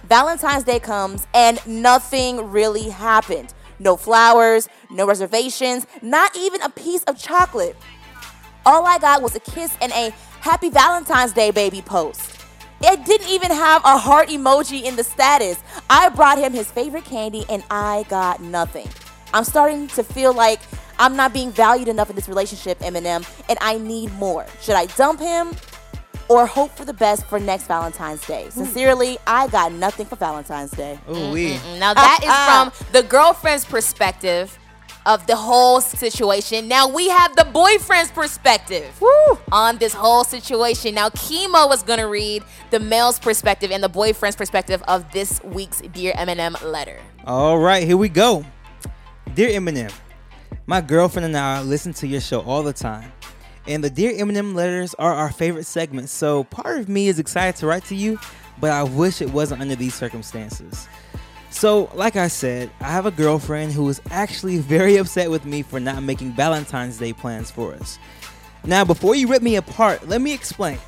[0.10, 3.54] Valentine's Day comes, and nothing really happened.
[3.80, 7.76] No flowers, no reservations, not even a piece of chocolate.
[8.66, 12.36] All I got was a kiss and a Happy Valentine's Day, baby post.
[12.82, 15.62] It didn't even have a heart emoji in the status.
[15.90, 18.88] I brought him his favorite candy and I got nothing.
[19.34, 20.62] I'm starting to feel like
[20.98, 24.46] I'm not being valued enough in this relationship, M&M, and I need more.
[24.62, 25.52] Should I dump him
[26.30, 28.46] or hope for the best for next Valentine's Day?
[28.48, 28.52] Mm.
[28.54, 31.00] Sincerely, I got nothing for Valentine's Day.
[31.10, 31.60] Ooh wee.
[31.80, 32.70] Now that is uh-uh.
[32.70, 34.58] from the girlfriend's perspective
[35.06, 36.68] of the whole situation.
[36.68, 38.86] Now we have the boyfriend's perspective
[39.52, 40.96] on this whole situation.
[40.96, 45.82] Now Kemo is gonna read the male's perspective and the boyfriend's perspective of this week's
[45.82, 47.00] Dear M&M letter.
[47.26, 48.46] All right, here we go.
[49.34, 49.92] Dear M&M,
[50.66, 53.12] my girlfriend and I listen to your show all the time.
[53.70, 57.56] And the Dear M&M letters are our favorite segment, so part of me is excited
[57.60, 58.20] to write to you,
[58.60, 60.88] but I wish it wasn't under these circumstances.
[61.52, 65.62] So, like I said, I have a girlfriend who is actually very upset with me
[65.62, 68.00] for not making Valentine's Day plans for us.
[68.66, 70.80] Now, before you rip me apart, let me explain.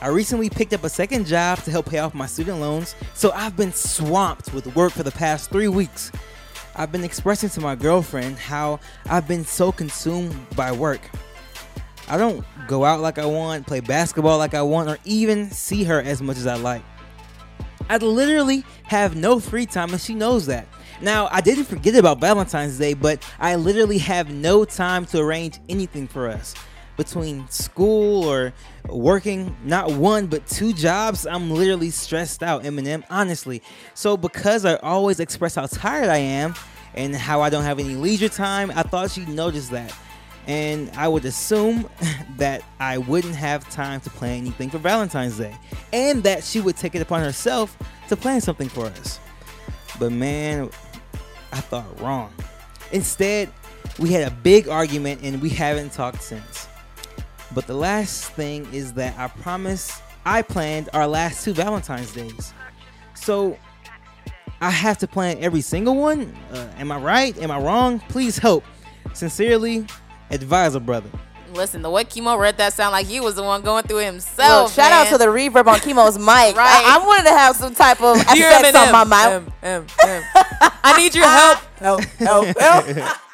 [0.00, 3.30] I recently picked up a second job to help pay off my student loans, so
[3.30, 6.10] I've been swamped with work for the past three weeks.
[6.74, 11.08] I've been expressing to my girlfriend how I've been so consumed by work.
[12.08, 15.84] I don't go out like I want, play basketball like I want, or even see
[15.84, 16.82] her as much as I like.
[17.88, 20.66] I literally have no free time, and she knows that.
[21.00, 25.58] Now, I didn't forget about Valentine's Day, but I literally have no time to arrange
[25.68, 26.54] anything for us.
[26.96, 28.52] Between school or
[28.88, 33.62] working not one but two jobs, I'm literally stressed out, M&M, honestly.
[33.94, 36.54] So, because I always express how tired I am
[36.94, 39.92] and how I don't have any leisure time, I thought she'd notice that.
[40.46, 41.88] And I would assume
[42.36, 45.54] that I wouldn't have time to plan anything for Valentine's Day,
[45.92, 47.76] and that she would take it upon herself
[48.08, 49.20] to plan something for us.
[49.98, 50.70] But man,
[51.52, 52.32] I thought wrong.
[52.92, 53.50] Instead,
[53.98, 56.68] we had a big argument and we haven't talked since.
[57.54, 62.52] But the last thing is that I promise I planned our last two Valentine's days.
[63.14, 63.58] So
[64.60, 66.34] I have to plan every single one?
[66.52, 67.36] Uh, am I right?
[67.38, 68.00] Am I wrong?
[68.08, 68.64] Please help.
[69.12, 69.86] Sincerely,
[70.32, 71.08] Advisor Brother.
[71.52, 74.06] Listen, the way Kemo read that sound like he was the one going through it
[74.06, 74.68] himself.
[74.68, 76.56] Look, shout out to the reverb on Kemo's mic.
[76.56, 76.56] Right.
[76.58, 79.32] I, I wanted to have some type of effects on my mic.
[79.32, 80.22] em, em, em.
[80.82, 81.58] I need your help.
[81.82, 83.16] Help, help, help.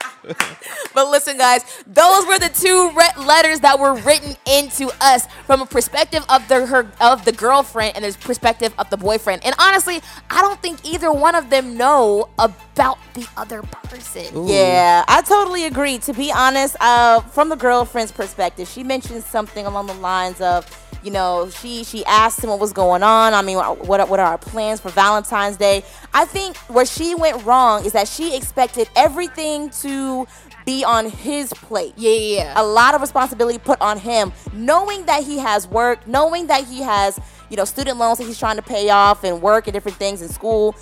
[0.95, 5.62] But listen, guys, those were the two re- letters that were written into us from
[5.62, 9.45] a perspective of the her of the girlfriend and the perspective of the boyfriend.
[9.45, 10.01] And honestly,
[10.31, 14.47] I don't think either one of them know about the other person.
[14.47, 15.99] Yeah, I totally agree.
[15.99, 20.66] To be honest, uh, from the girlfriend's perspective, she mentioned something along the lines of,
[21.09, 23.32] you know, she she asked him what was going on.
[23.32, 25.82] I mean, what are- what are our plans for Valentine's Day?
[26.12, 30.26] I think where she went wrong is that she expected everything to
[30.66, 31.94] be on his plate.
[31.96, 32.52] Yeah, yeah.
[32.56, 36.82] a lot of responsibility put on him, knowing that he has work, knowing that he
[36.82, 39.96] has, you know, student loans that he's trying to pay off and work and different
[39.96, 40.76] things in school.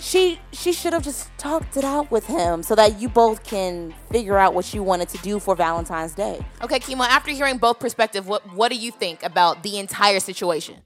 [0.00, 3.94] She she should have just talked it out with him so that you both can
[4.10, 6.44] figure out what you wanted to do for Valentine's Day.
[6.62, 10.76] Okay, Kemo, after hearing both perspectives, what what do you think about the entire situation?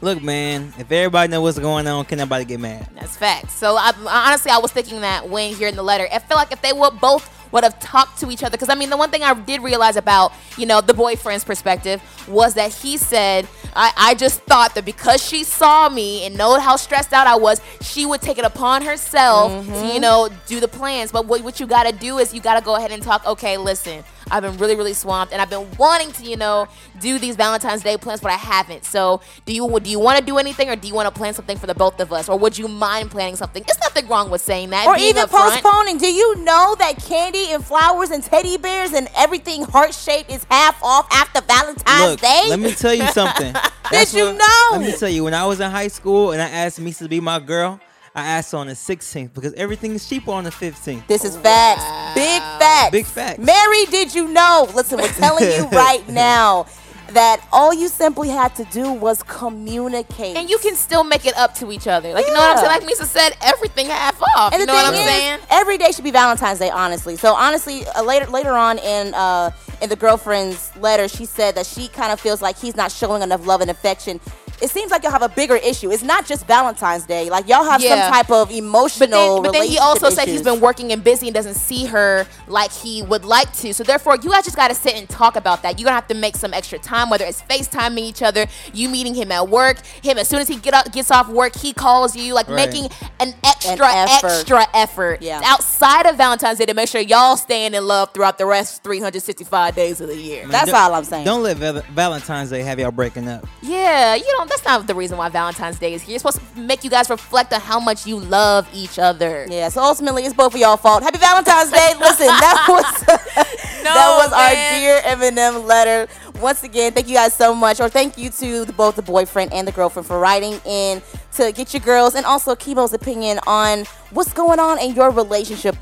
[0.00, 2.88] Look, man, if everybody knows what's going on, can nobody get mad?
[2.94, 3.54] That's facts.
[3.54, 6.62] So I, honestly, I was thinking that when hearing the letter, I feel like if
[6.62, 9.22] they would both would have talked to each other, because I mean, the one thing
[9.22, 14.14] I did realize about you know the boyfriend's perspective was that he said, I, I
[14.14, 18.06] just thought that because she saw me and know how stressed out I was, she
[18.06, 20.00] would take it upon herself to you mm-hmm.
[20.00, 21.12] know do the plans.
[21.12, 23.26] But what what you got to do is you got to go ahead and talk.
[23.26, 24.04] Okay, listen.
[24.30, 26.66] I've been really, really swamped, and I've been wanting to, you know,
[27.00, 28.84] do these Valentine's Day plans, but I haven't.
[28.84, 31.34] So, do you do you want to do anything, or do you want to plan
[31.34, 33.62] something for the both of us, or would you mind planning something?
[33.66, 35.60] It's nothing wrong with saying that, Or being even upfront.
[35.62, 35.98] postponing.
[35.98, 40.44] Do you know that candy and flowers and teddy bears and everything heart shaped is
[40.50, 42.42] half off after Valentine's Look, Day?
[42.48, 43.52] let me tell you something.
[43.90, 44.78] That's you what- know?
[44.78, 47.08] Let me tell you, when I was in high school and I asked Meesa to
[47.08, 47.80] be my girl,
[48.18, 51.06] I asked on the 16th because everything is cheaper on the 15th.
[51.06, 51.84] This is facts.
[52.14, 52.90] Big facts.
[52.92, 53.38] Big facts.
[53.38, 54.68] Mary, did you know?
[54.74, 56.66] Listen, we're telling you right now
[57.10, 60.36] that all you simply had to do was communicate.
[60.36, 62.12] and you can still make it up to each other.
[62.12, 62.82] Like you know what I'm saying?
[62.82, 64.52] Like Meesa said, everything half off.
[64.52, 65.38] And you the know what I'm thing is, saying?
[65.50, 67.16] every day should be Valentine's Day, honestly.
[67.16, 69.50] So honestly, uh, later later on in uh,
[69.80, 73.22] in the girlfriend's letter, she said that she kind of feels like he's not showing
[73.22, 74.20] enough love and affection.
[74.60, 75.90] It seems like y'all have a bigger issue.
[75.90, 77.30] It's not just Valentine's Day.
[77.30, 78.02] Like y'all have Yeah.
[78.04, 79.34] some type of But emotional.
[79.36, 81.86] then, but then he relationship also said he's been working and busy and doesn't see
[81.86, 83.72] her like he would like to.
[83.72, 85.78] So therefore, you guys just got to sit and talk about that.
[85.78, 89.14] You're gonna have to make some extra time, whether it's FaceTiming each other, you meeting
[89.14, 92.16] him at work, him as soon as he get up, gets off work, he calls
[92.16, 92.56] you, like Right.
[92.68, 92.90] making
[93.20, 94.26] an extra, effort.
[94.26, 95.40] extra effort Yeah.
[95.44, 99.74] outside of Valentine's Day to make sure y'all staying in love throughout the rest 365
[99.74, 100.42] days of the year.
[100.42, 101.24] Man, That's all I'm saying.
[101.24, 103.46] Don't let Valentine's Day have y'all breaking up.
[103.62, 106.16] Yeah, you know, that's not the reason why Valentine's Day is here.
[106.16, 109.46] It's supposed to make you guys reflect on how much you love each other.
[109.48, 111.02] Yeah, so ultimately it's both of y'all fault.
[111.02, 111.92] Happy Valentine's Day.
[112.00, 113.06] Listen, that was
[113.82, 116.10] that was our dear M&M letter.
[116.40, 119.66] Once again, thank you guys so much, or thank you to both the boyfriend and
[119.66, 121.02] the girlfriend for writing in
[121.34, 125.76] to get your girls and also Kemo's opinion on what's going on in your relationship.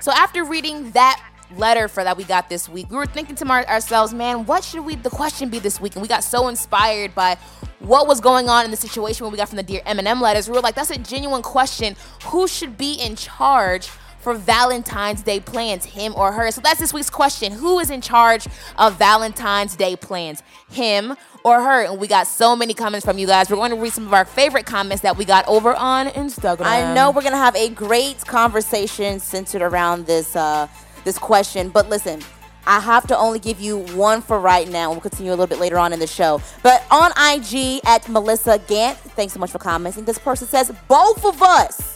[0.00, 1.20] So after reading that
[1.58, 4.84] letter for that we got this week, we were thinking to ourselves, man, what should
[4.84, 5.94] we the question be this week?
[5.94, 7.36] And we got so inspired by
[7.80, 10.48] what was going on in the situation when we got from the dear M&M letters.
[10.48, 11.96] We were like, that's a genuine question.
[12.26, 13.90] Who should be in charge?
[14.24, 16.50] For Valentine's Day plans, him or her.
[16.50, 17.52] So that's this week's question.
[17.52, 18.46] Who is in charge
[18.78, 20.42] of Valentine's Day plans?
[20.70, 21.84] Him or her?
[21.84, 23.50] And we got so many comments from you guys.
[23.50, 26.64] We're going to read some of our favorite comments that we got over on Instagram.
[26.64, 30.68] I know we're gonna have a great conversation centered around this uh,
[31.04, 32.20] this question, but listen.
[32.66, 34.90] I have to only give you one for right now.
[34.90, 36.40] We'll continue a little bit later on in the show.
[36.62, 40.06] But on IG at Melissa Gant, thanks so much for commenting.
[40.06, 41.94] This person says both of us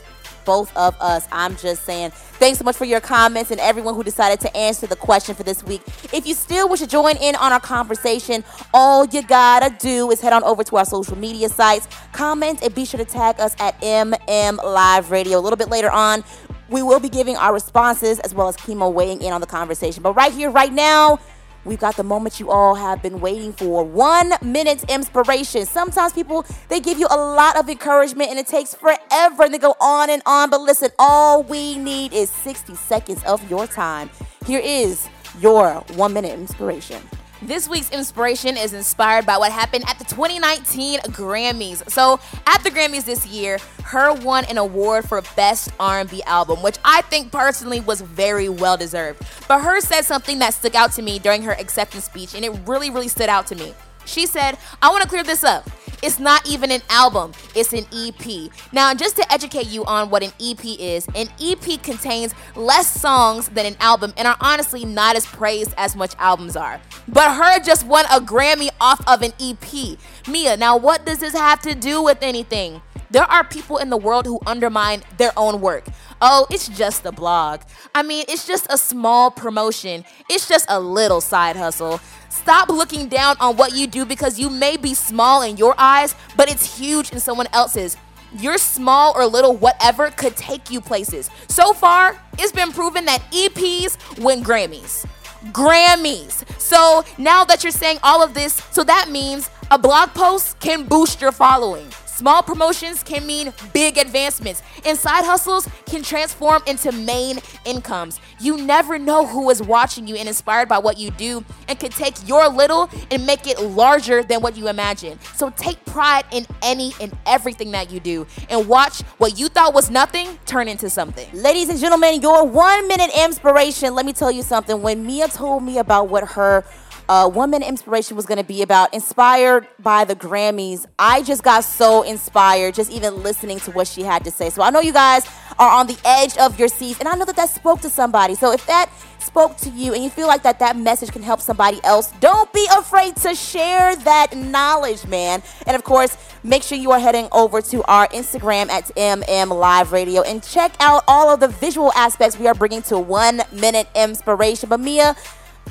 [0.49, 1.29] both of us.
[1.31, 4.87] I'm just saying, thanks so much for your comments and everyone who decided to answer
[4.87, 5.83] the question for this week.
[6.11, 8.43] If you still wish to join in on our conversation,
[8.73, 12.75] all you gotta do is head on over to our social media sites, comment, and
[12.75, 15.39] be sure to tag us at MM Live Radio.
[15.39, 16.25] A little bit later on,
[16.69, 20.03] we will be giving our responses as well as Kemo weighing in on the conversation.
[20.03, 21.19] But right here, right now,
[21.65, 23.85] We've got the moment you all have been waiting for.
[23.85, 25.67] One minute inspiration.
[25.67, 29.59] Sometimes people, they give you a lot of encouragement and it takes forever and they
[29.59, 30.49] go on and on.
[30.49, 34.09] But listen, all we need is 60 seconds of your time.
[34.47, 35.09] Here is
[35.41, 37.03] your one minute inspiration.
[37.41, 41.89] This week's inspiration is inspired by what happened at the 2019 Grammys.
[41.89, 44.15] So, at the Grammys this year, H.E.R.
[44.17, 49.21] won an award for Best R&B Album, which I think personally was very well deserved.
[49.47, 49.81] But H.E.R.
[49.81, 53.09] said something that stuck out to me during her acceptance speech, and it really, really
[53.09, 53.73] stood out to me.
[54.05, 55.71] She said, I want to clear this up.
[56.03, 58.51] It's not even an album, it's an EP.
[58.73, 63.49] Now, just to educate you on what an EP is, an EP contains less songs
[63.49, 66.81] than an album and are honestly not as praised as much albums are.
[67.09, 67.61] But H.E.R.
[67.61, 69.99] just won a Grammy off of an EP.
[70.29, 72.81] Meah, now what does this have to do with anything?
[73.11, 75.87] There are people in the world who undermine their own work.
[76.21, 77.63] Oh, it's just a blog.
[77.95, 80.05] I mean, it's just a small promotion.
[80.29, 82.01] It's just a little side hustle.
[82.29, 86.15] Stop looking down on what you do because you may be small in your eyes,
[86.37, 87.97] but it's huge in someone else's.
[88.39, 91.31] Your small or little whatever could take you places.
[91.49, 95.07] So far, it's been proven that EPs win Grammys.
[95.47, 96.45] Grammys.
[96.61, 100.85] So now that you're saying all of this, so that means a blog post can
[100.85, 101.89] boost your following.
[102.19, 108.19] Small promotions can mean big advancements, and side hustles can transform into main incomes.
[108.41, 111.93] You never know who is watching you and inspired by what you do, and can
[111.93, 115.21] take your little and make it larger than what you imagine.
[115.37, 119.73] So take pride in any and everything that you do, and watch what you thought
[119.73, 121.29] was nothing turn into something.
[121.33, 123.95] Ladies and gentlemen, your one minute inspiration.
[123.95, 124.83] Let me tell you something.
[124.83, 126.65] When Meah told me about what her
[127.09, 130.87] uh, minute inspiration was going to be about inspired by the Grammys.
[130.99, 134.51] I just got so inspired just even listening to what she had to say.
[134.51, 135.27] So I know you guys
[135.59, 138.35] are on the edge of your seats, and I know that that spoke to somebody.
[138.35, 141.41] So if that spoke to you and you feel like that that message can help
[141.41, 145.43] somebody else, don't be afraid to share that knowledge, man.
[145.67, 149.93] And of course, make sure you are heading over to our Instagram at MM Live
[149.93, 153.89] Radio and check out all of the visual aspects we are bringing to one minute
[153.95, 154.69] inspiration.
[154.69, 155.17] But Meah,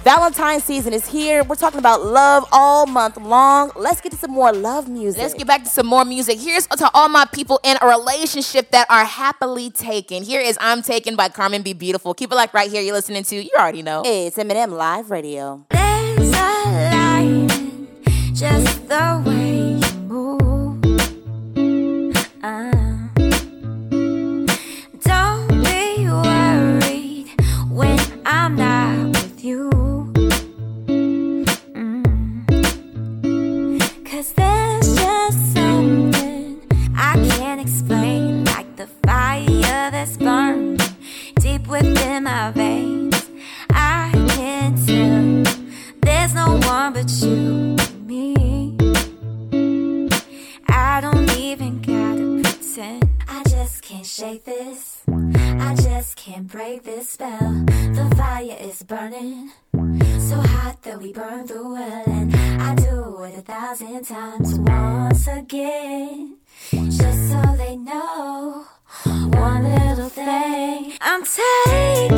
[0.07, 1.43] Valentine's season is here.
[1.43, 3.73] We're talking about love all month long.
[3.75, 5.21] Let's get to some more love music.
[5.21, 6.39] Let's get back to some more music.
[6.39, 10.23] Here's to all my people in a relationship that are happily taken.
[10.23, 12.13] Here is I'm Taken by Karmen Be Beautiful.
[12.13, 12.81] Keep it like right here.
[12.81, 14.01] You're listening to, you already know.
[14.05, 15.65] It's M&M Live Radio.
[15.71, 17.49] There's a line
[18.33, 19.46] just the way
[39.88, 40.77] fire that's burning
[41.39, 43.29] deep within my veins.
[43.69, 45.53] I can tell
[46.01, 48.77] there's no one but you and me.
[50.67, 53.09] I don't even gotta pretend.
[53.27, 55.03] I just can't shake this.
[55.07, 57.65] I just can't break this spell.
[57.67, 59.51] The fire is burning.
[60.19, 62.03] So hot that we burn through hell.
[62.07, 66.38] And I do it a thousand times once again.
[66.71, 68.65] Just so they know
[69.05, 70.93] one little thing.
[71.01, 72.17] I'm taking.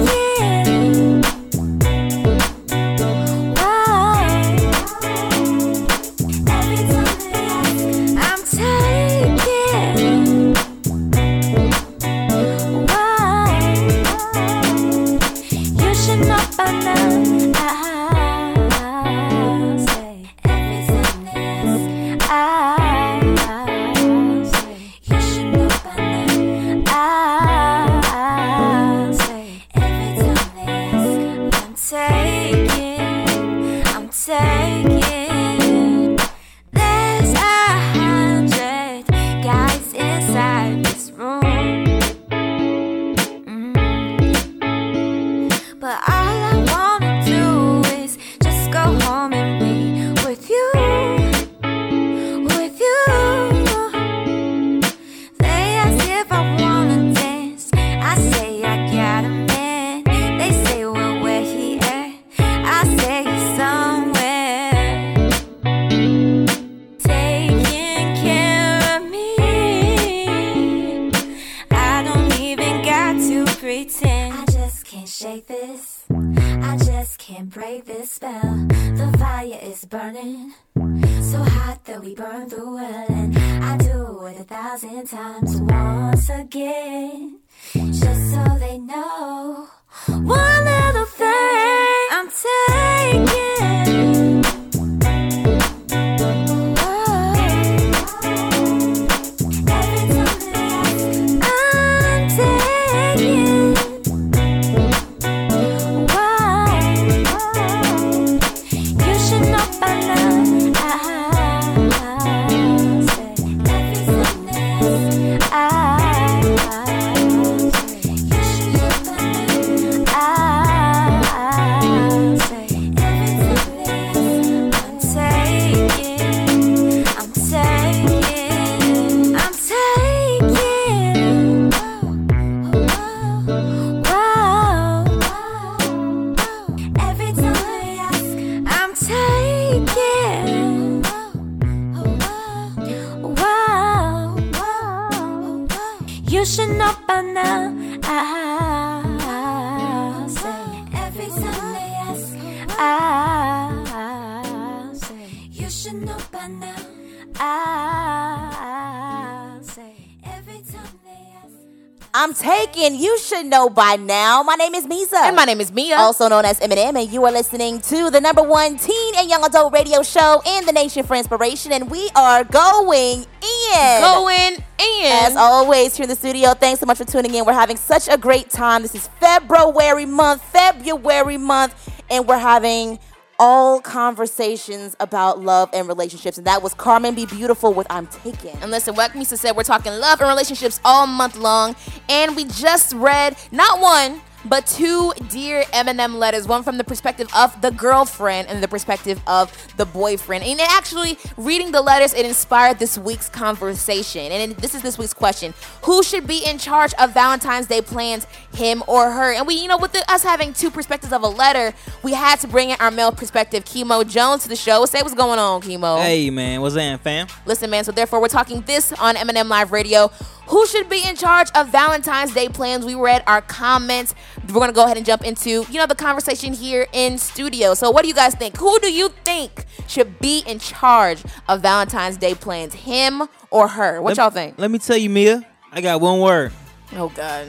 [163.30, 164.42] Should know by now.
[164.42, 165.14] My name is Meesa.
[165.14, 165.98] And my name is Meah.
[165.98, 169.44] also known as M&M, and you are listening to the number one teen and young
[169.46, 171.72] adult radio show in the nation for inspiration.
[171.72, 174.02] And we are going in.
[174.02, 175.12] going in.
[175.12, 177.46] As always, here in the studio, thanks so much for tuning in.
[177.46, 178.82] We're having such a great time.
[178.82, 181.76] This is February month, February month,
[182.10, 182.98] and we're having
[183.40, 186.38] all conversations about love and relationships.
[186.38, 188.58] And that was Karmen Be Beautiful with I'm Taken.
[188.62, 191.76] And listen, what Meesa said, we're talking love and relationships all month long.
[192.10, 197.28] And we just read not one, but two dear M&M letters, one from the perspective
[197.36, 200.44] of the girlfriend and the perspective of the boyfriend.
[200.44, 204.32] And actually, reading the letters, it inspired this week's conversation.
[204.32, 208.26] And this is this week's question Who should be in charge of Valentine's Day plans,
[208.54, 209.34] him or her?
[209.34, 211.74] And we, you know, with the, us having two perspectives of a letter,
[212.04, 214.86] we had to bring in our male perspective, Kemo Jones, to the show.
[214.86, 216.02] Say what's going on, Kemo.
[216.02, 217.28] Hey man, what's that, fam?
[217.46, 220.12] Listen, man, so therefore we're talking this on M&M Live Radio.
[220.50, 222.84] Who should be in charge of Valentine's Day plans?
[222.84, 224.16] We read our comments.
[224.48, 227.76] We're gonna go ahead and jump into, you know, the conversation here in studio.
[227.76, 228.58] So what do you guys think?
[228.58, 232.74] Who do you think should be in charge of Valentine's Day plans?
[232.74, 234.02] Him or her?
[234.02, 234.56] What Let- y'all think?
[234.58, 235.46] Let me tell you, Meah.
[235.72, 236.52] I got one word.
[236.96, 237.48] Oh god.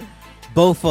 [0.54, 0.84] Both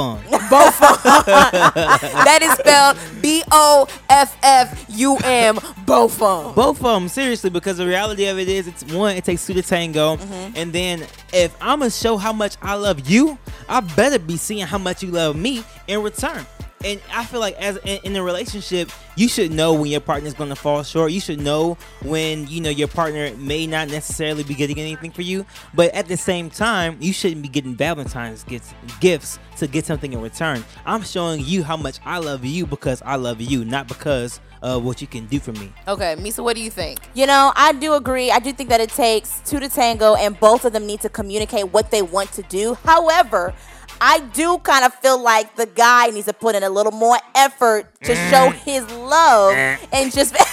[0.52, 0.72] on.
[1.74, 6.40] that is spelled B O F F U M Bofum.
[6.42, 6.56] of 'em.
[6.56, 9.54] Both of them, seriously, because the reality of it is, it's one, it takes two
[9.54, 10.54] to tango, Mm-hmm.
[10.56, 13.38] and then if I'm gonna show how much I love you,
[13.68, 16.46] I better be seeing how much you love me in return.
[16.84, 20.28] And I feel like as in, in a relationship, you should know when your partner
[20.28, 21.12] is gonna fall short.
[21.12, 25.22] You should know when you know your partner may not necessarily be getting anything for
[25.22, 29.86] you, but at the same time, you shouldn't be getting Valentine's gifts gifts to get
[29.86, 30.64] something in return.
[30.86, 34.84] I'm showing you how much I love you because I love you, not because of
[34.84, 35.72] what you can do for me.
[35.88, 37.00] Okay, Meesa, what do you think?
[37.14, 38.32] You know, I do agree.
[38.32, 41.10] I do think that it takes two to tango, and both of them need to
[41.10, 42.76] communicate what they want to do.
[42.86, 43.54] However,
[44.02, 47.18] I do kind of feel like the guy needs to put in a little more
[47.36, 48.30] effort to mm.
[48.30, 49.88] show his love mm.
[49.92, 50.36] and just.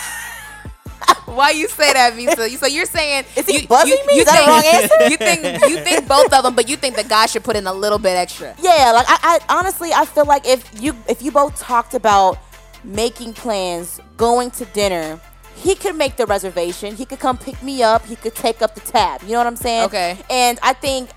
[1.26, 2.56] Why you say that, Meesa?
[2.56, 4.14] So you're saying Is he you, buzzing you, me?
[4.14, 5.10] You Is that think, the wrong answer?
[5.10, 7.66] You think you think both of them, but you think the guy should put in
[7.66, 8.54] a little bit extra.
[8.60, 12.38] yeah, like I, I honestly, I feel like if you if you both talked about
[12.86, 15.20] making plans, going to dinner.
[15.56, 16.94] He could make the reservation.
[16.94, 18.04] He could come pick me up.
[18.04, 19.22] He could take up the tab.
[19.22, 19.86] You know what I'm saying?
[19.86, 20.18] Okay.
[20.30, 21.10] And I think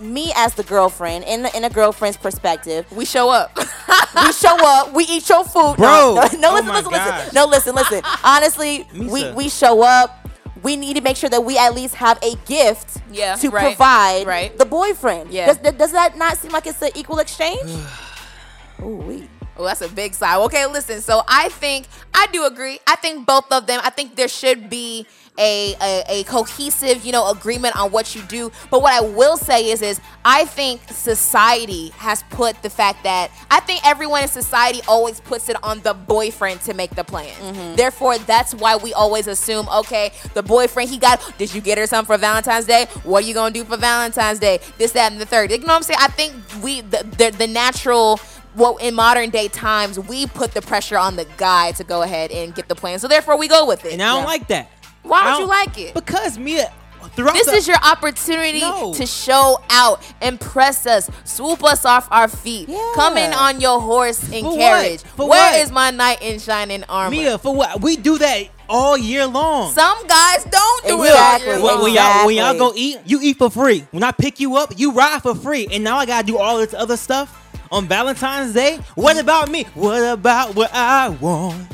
[0.00, 3.56] me as the girlfriend, in the, in a girlfriend's perspective, We show up.
[3.56, 5.76] we show up, we eat your food.
[5.76, 6.14] Bro.
[6.14, 7.18] No, no, no Oh listen, my listen, gosh.
[7.18, 7.34] listen.
[7.34, 8.02] No, listen, listen.
[8.24, 9.34] Honestly, we, Meesa.
[9.34, 10.16] we show up.
[10.62, 13.68] We need to make sure that we at least have a gift Yeah, to right,
[13.68, 14.58] provide right.
[14.58, 15.30] the boyfriend.
[15.30, 15.46] Yeah.
[15.46, 17.62] Does, does- does that not seem like it's an equal exchange?
[18.82, 19.28] Ooh, wee.
[19.56, 20.38] Oh, that's a big sigh.
[20.38, 21.00] Okay, listen.
[21.02, 22.78] So I think I do agree.
[22.86, 23.80] I think both of them.
[23.82, 25.06] I think there should be
[25.38, 28.50] a, a a cohesive, you know, agreement on what you do.
[28.70, 33.30] But what I will say is, is I think society has put the fact that
[33.50, 37.34] I think everyone in society always puts it on the boyfriend to make the plan.
[37.40, 37.76] Mm-hmm.
[37.76, 41.20] Therefore, that's why we always assume, okay, the boyfriend he got.
[41.38, 42.86] Did you get her something for Valentine's Day?
[43.04, 44.60] What are you gonna do for Valentine's Day?
[44.78, 45.50] This, that, and the third.
[45.50, 45.98] You know what I'm saying?
[46.00, 48.20] I think we the the, the natural
[48.56, 52.30] well, in modern day times, we put the pressure on the guy to go ahead
[52.30, 52.98] and get the plan.
[52.98, 53.92] So therefore, we go with it.
[53.92, 54.70] And I don't like that.
[55.02, 55.94] Why I don't you like it?
[55.94, 56.70] Because Meah,
[57.16, 58.92] throughout This the- is your opportunity No.
[58.94, 62.68] to show out, impress us, swoop us off our feet.
[62.68, 62.78] Yeah.
[62.94, 64.58] Come in on your horse and For what?
[64.58, 65.02] carriage.
[65.16, 65.60] For Where what?
[65.60, 67.10] is my knight in shining armor?
[67.10, 67.80] Meah for what?
[67.80, 69.72] We do that all year long.
[69.72, 71.54] Some guys don't do Exactly.
[71.54, 71.62] it.
[71.62, 73.84] when, when y'all when y'all go eat, you eat for free.
[73.90, 75.66] When I pick you up, you ride for free.
[75.72, 77.36] And now I gotta do all this other stuff
[77.72, 78.78] on Valentine's Day.
[78.94, 79.64] What about me?
[79.74, 81.66] What about what I want?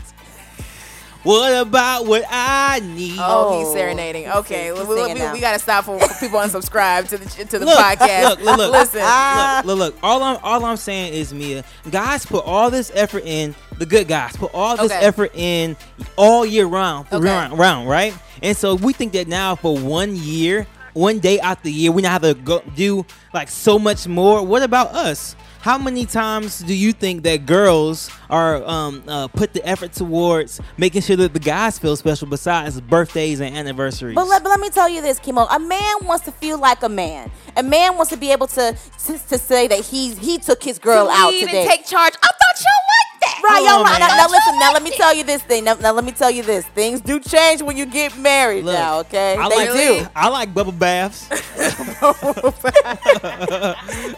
[1.27, 3.17] What about what I need?
[3.19, 4.29] Oh, he's Oh, serenading.
[4.29, 7.45] Okay, sing- we, he's we, we, we gotta stop for, for people unsubscribe to the
[7.47, 8.23] to the Look, podcast.
[8.29, 8.73] look, look, look.
[8.95, 9.97] Listen, look, look, look.
[10.03, 13.55] All I'm all I'm saying is, Meah, guys put all this effort in.
[13.79, 15.05] The good guys put all this Okay.
[15.05, 15.77] effort in
[16.17, 17.25] all year round, Okay.
[17.25, 18.15] round, round, right?
[18.43, 22.03] And so we think that now for one year, one day out the year, we
[22.03, 23.05] now have to go do
[23.35, 24.43] like so much more.
[24.47, 25.35] What about us?
[25.67, 30.61] How many times do you think that girls are um, uh, put the effort towards
[30.77, 34.15] making sure that the guys feel special besides birthdays and anniversaries?
[34.15, 35.45] But let, but let me tell you this, Kemo.
[35.51, 37.33] A man wants to feel like a man.
[37.57, 40.79] A man wants to be able to to, to say that he he took his
[40.79, 41.67] girl to out lead today.
[41.67, 42.15] take charge.
[42.23, 43.41] I thought y'all liked that.
[43.43, 43.99] Right, Come y'all right.
[43.99, 45.65] Now, now listen, now let me tell you this thing.
[45.65, 46.67] Now, now let me tell you this.
[46.67, 49.37] Things do change when you get married Look, now, okay?
[49.37, 50.07] I they like do.
[50.15, 51.29] I like bubble baths.
[51.31, 51.37] I,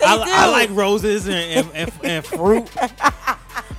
[0.02, 2.70] I like roses and, and, and, and fruit.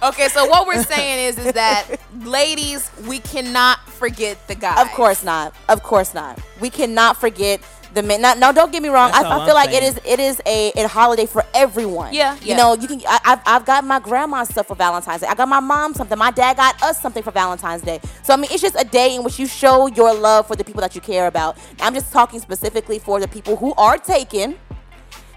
[0.01, 1.85] Okay, so what we're saying is is that
[2.21, 4.79] ladies, we cannot forget the guys.
[4.79, 5.53] Of course not.
[5.67, 6.39] Of course not.
[6.61, 7.61] We cannot forget
[7.93, 8.21] the men.
[8.21, 9.11] Now, no, don't get me wrong.
[9.11, 9.93] That's I, I feel I'm like it saying.
[9.95, 12.13] is it is a, a holiday for everyone.
[12.13, 12.57] Yeah, You yeah.
[12.57, 13.01] know, you can.
[13.07, 15.27] I, I've I've got my grandma stuff for Valentine's Day.
[15.27, 16.17] I got my mom something.
[16.17, 17.99] My dad got us something for Valentine's Day.
[18.23, 20.63] So I mean, it's just a day in which you show your love for the
[20.63, 21.57] people that you care about.
[21.79, 24.57] I'm just talking specifically for the people who are taken.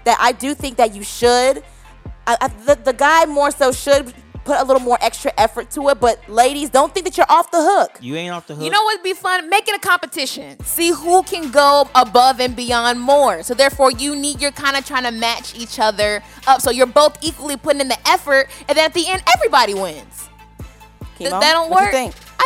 [0.05, 1.63] That I do think that you should.
[2.27, 4.13] I, I, the, the guy more so should
[4.43, 5.99] put a little more extra effort to it.
[5.99, 7.97] But ladies, don't think that you're off the hook.
[8.01, 8.63] You ain't off the hook.
[8.63, 9.49] You know what'd be fun?
[9.49, 10.59] Make it a competition.
[10.63, 13.43] See who can go above and beyond more.
[13.43, 16.61] So therefore, you need you're kind of trying to match each other up.
[16.61, 20.29] So you're both equally putting in the effort, and then at the end, everybody wins.
[21.17, 21.91] Th- that don't what you work.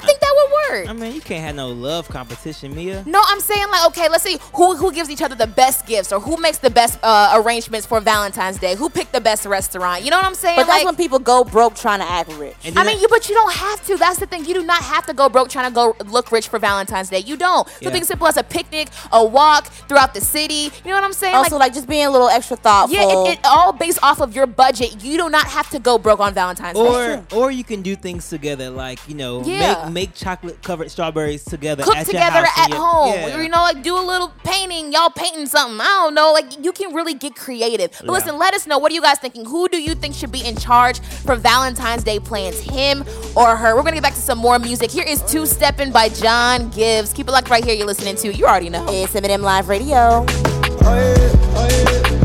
[0.02, 0.04] Think?
[0.04, 0.90] I think that would work.
[0.90, 3.04] I mean, you can't have no love competition, Meah.
[3.06, 6.12] No, I'm saying like, okay, let's see who who gives each other the best gifts
[6.12, 8.76] or who makes the best uh, arrangements for Valentine's Day.
[8.76, 10.04] Who picked the best restaurant?
[10.04, 10.58] You know what I'm saying?
[10.58, 12.56] But that's like, when people go broke trying to act rich.
[12.66, 13.98] I then mean, you but you don't have to.
[13.98, 14.46] That's the thing.
[14.46, 17.20] You do not have to go broke trying to go look rich for Valentine's Day.
[17.20, 17.68] You don't.
[17.80, 17.86] Yeah.
[17.88, 20.72] Something simple as a picnic, a walk throughout the city.
[20.84, 21.36] You know what I'm saying?
[21.36, 22.96] Also, like, just being a little extra thoughtful.
[22.96, 25.04] yeah, it, it all based off of your budget.
[25.04, 27.24] You do not have to go broke on Valentine's Day.
[27.34, 29.84] or or you can do things together, like you know, Yeah.
[29.86, 31.84] make make chocolate covered strawberries together.
[31.84, 33.42] Cook at together your house at your- home, Yeah.
[33.42, 34.92] you know, like do a little painting.
[34.92, 35.80] Y'all painting something.
[35.82, 36.32] I don't know.
[36.34, 37.92] Like you can really get creative.
[37.92, 38.12] But Yeah.
[38.12, 38.78] listen, let us know.
[38.78, 39.46] What are you guys thinking?
[39.46, 42.60] Who do you think should be in charge for Valentine's Day plans?
[42.60, 43.04] Him
[43.36, 43.76] or her?
[43.76, 44.92] We're gonna get back to some more music.
[44.92, 47.14] Here is Two Steppin' by John Givez.
[47.14, 47.74] Keep it locked right here.
[47.76, 48.34] You're listening to.
[48.34, 48.86] You already know.
[48.90, 50.26] It's M&M Live Radio.
[50.30, 51.16] Oh, I
[51.56, 52.17] oh,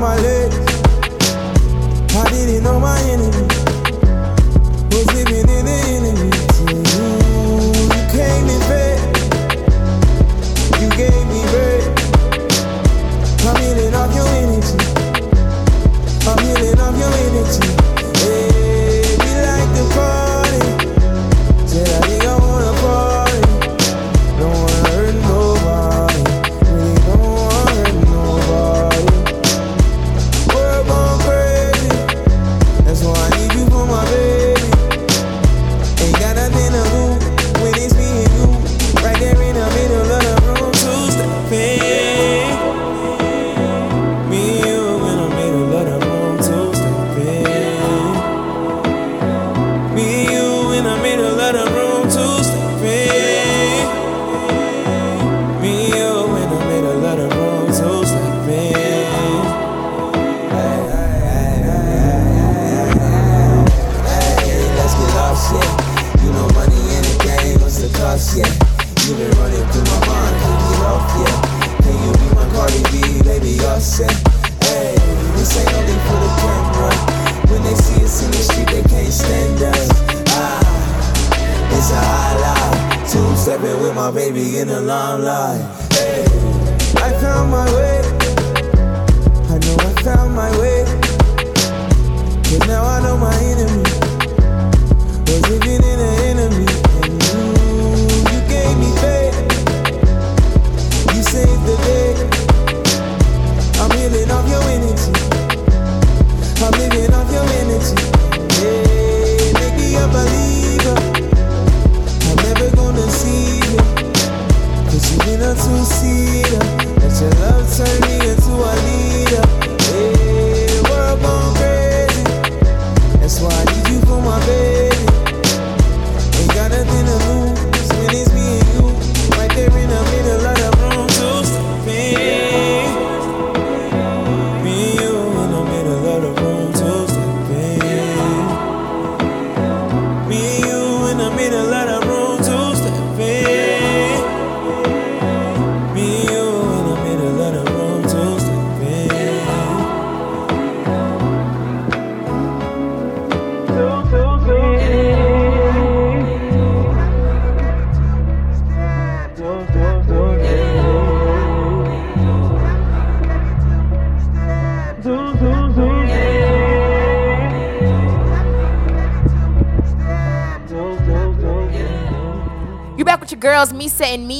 [0.00, 0.29] my legs.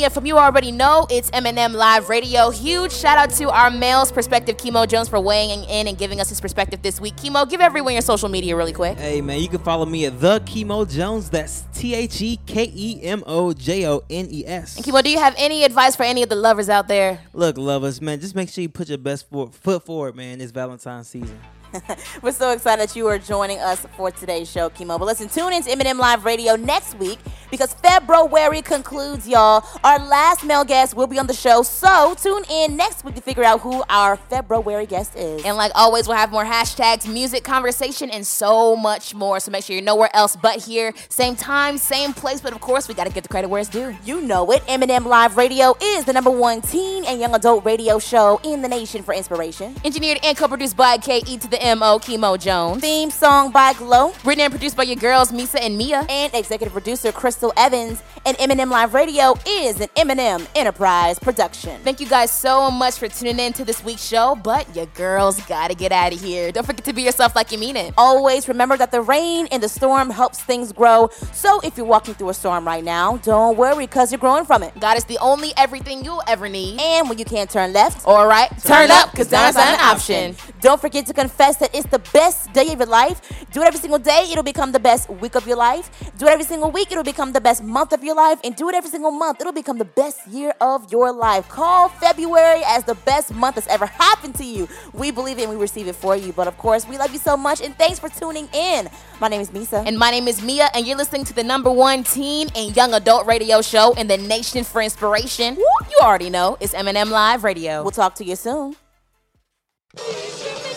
[0.08, 2.48] From you already know, it's M&M Live Radio.
[2.48, 6.30] Huge shout out to our male's perspective, Kemo Jones, for weighing in and giving us
[6.30, 7.16] his perspective this week.
[7.16, 8.96] Kemo, give everyone your social media really quick.
[8.96, 11.28] Hey man, you can follow me at the Kemo Jones.
[11.28, 14.76] That's T H E K E M O J O N E S.
[14.76, 17.20] And Kemo, do you have any advice for any of the lovers out there?
[17.34, 20.40] Look, lovers, man, just make sure you put your best foot forward, man.
[20.40, 21.38] It's Valentine's season.
[22.22, 24.98] We're so excited that you are joining us for today's show, Kemo.
[24.98, 27.18] But listen, tune in to M&M Live Radio next week
[27.50, 29.64] because FeBROary concludes, y'all.
[29.84, 33.20] Our last male guest will be on the show, so tune in next week to
[33.20, 35.44] figure out who our FeBROary guest is.
[35.44, 39.40] And like always, we'll have more hashtags, music, conversation, and so much more.
[39.40, 40.92] So make sure you're nowhere else but here.
[41.08, 43.70] Same time, same place, but of course, we got to get the credit where it's
[43.70, 43.96] due.
[44.04, 44.62] You know it.
[44.68, 48.68] M&M Live Radio is the number one teen and young adult radio show in the
[48.68, 49.74] nation for inspiration.
[49.84, 52.80] Engineered and co-produced by KE to the MO, Kemo Jones.
[52.80, 54.12] Theme song by Glow.
[54.24, 56.06] Written and produced by your girls, Meesa and Meah.
[56.08, 58.02] And executive producer Crystal Evans.
[58.26, 61.80] And M&M Live Radio is an M&M Enterprise production.
[61.82, 65.40] Thank you guys so much for tuning in to this week's show, but your girls
[65.46, 66.52] gotta get out of here.
[66.52, 67.94] Don't forget to be yourself like you mean it.
[67.96, 71.08] Always remember that the rain and the storm helps things grow.
[71.32, 74.62] So if you're walking through a storm right now, don't worry because you're growing from
[74.62, 74.78] it.
[74.78, 76.78] God is the only everything you'll ever need.
[76.80, 79.80] And when you can't turn left, all right, turn, turn up because that's not an
[79.80, 80.36] option.
[80.60, 83.20] Don't forget to confess that it's the best day of your life.
[83.52, 85.90] Do it every single day, it'll become the best week of your life.
[86.18, 88.40] Do it every single week, it'll become the best month of your life.
[88.44, 91.48] And do it every single month, it'll become the best year of your life.
[91.48, 94.68] Call February as the best month that's ever happened to you.
[94.92, 96.32] We believe it and we receive it for you.
[96.32, 98.88] But of course, we love you so much and thanks for tuning in.
[99.20, 99.86] My name is Meesa.
[99.86, 102.94] And my name is Meah, and you're listening to the number one teen and young
[102.94, 105.56] adult radio show in the nation for inspiration.
[105.56, 107.82] You already know it's M&M Live Radio.
[107.82, 108.76] We'll talk to you soon.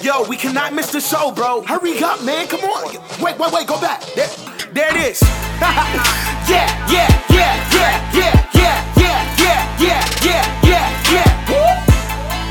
[0.04, 1.62] Yo, we cannot miss the show, bro.
[1.62, 2.46] Hurry up, man.
[2.50, 2.94] Come on.
[3.24, 3.66] Wait, wait, wait.
[3.66, 4.02] Go back.
[4.16, 4.28] There,
[4.74, 5.22] there it is.
[5.62, 11.64] yeah, yeah, yeah, yeah, yeah, yeah, yeah, yeah, yeah, yeah, yeah, yeah.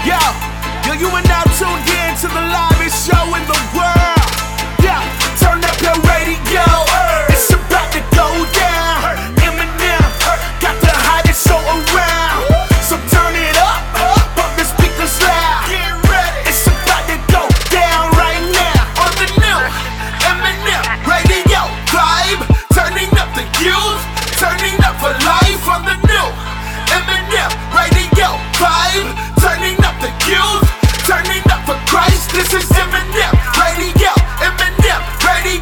[0.09, 0.17] Yo,
[0.89, 4.33] yo, you are now tuned in to the livest show in the world.
[4.81, 5.05] Yeah,
[5.37, 6.82] turn up your radio.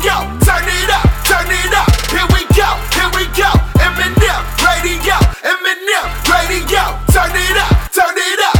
[0.02, 1.88] go, turn it up, turn it up.
[2.08, 3.50] Here we go, here we go.
[3.80, 6.84] M&M radio, M&M radio.
[7.12, 8.59] Turn it up, turn it up.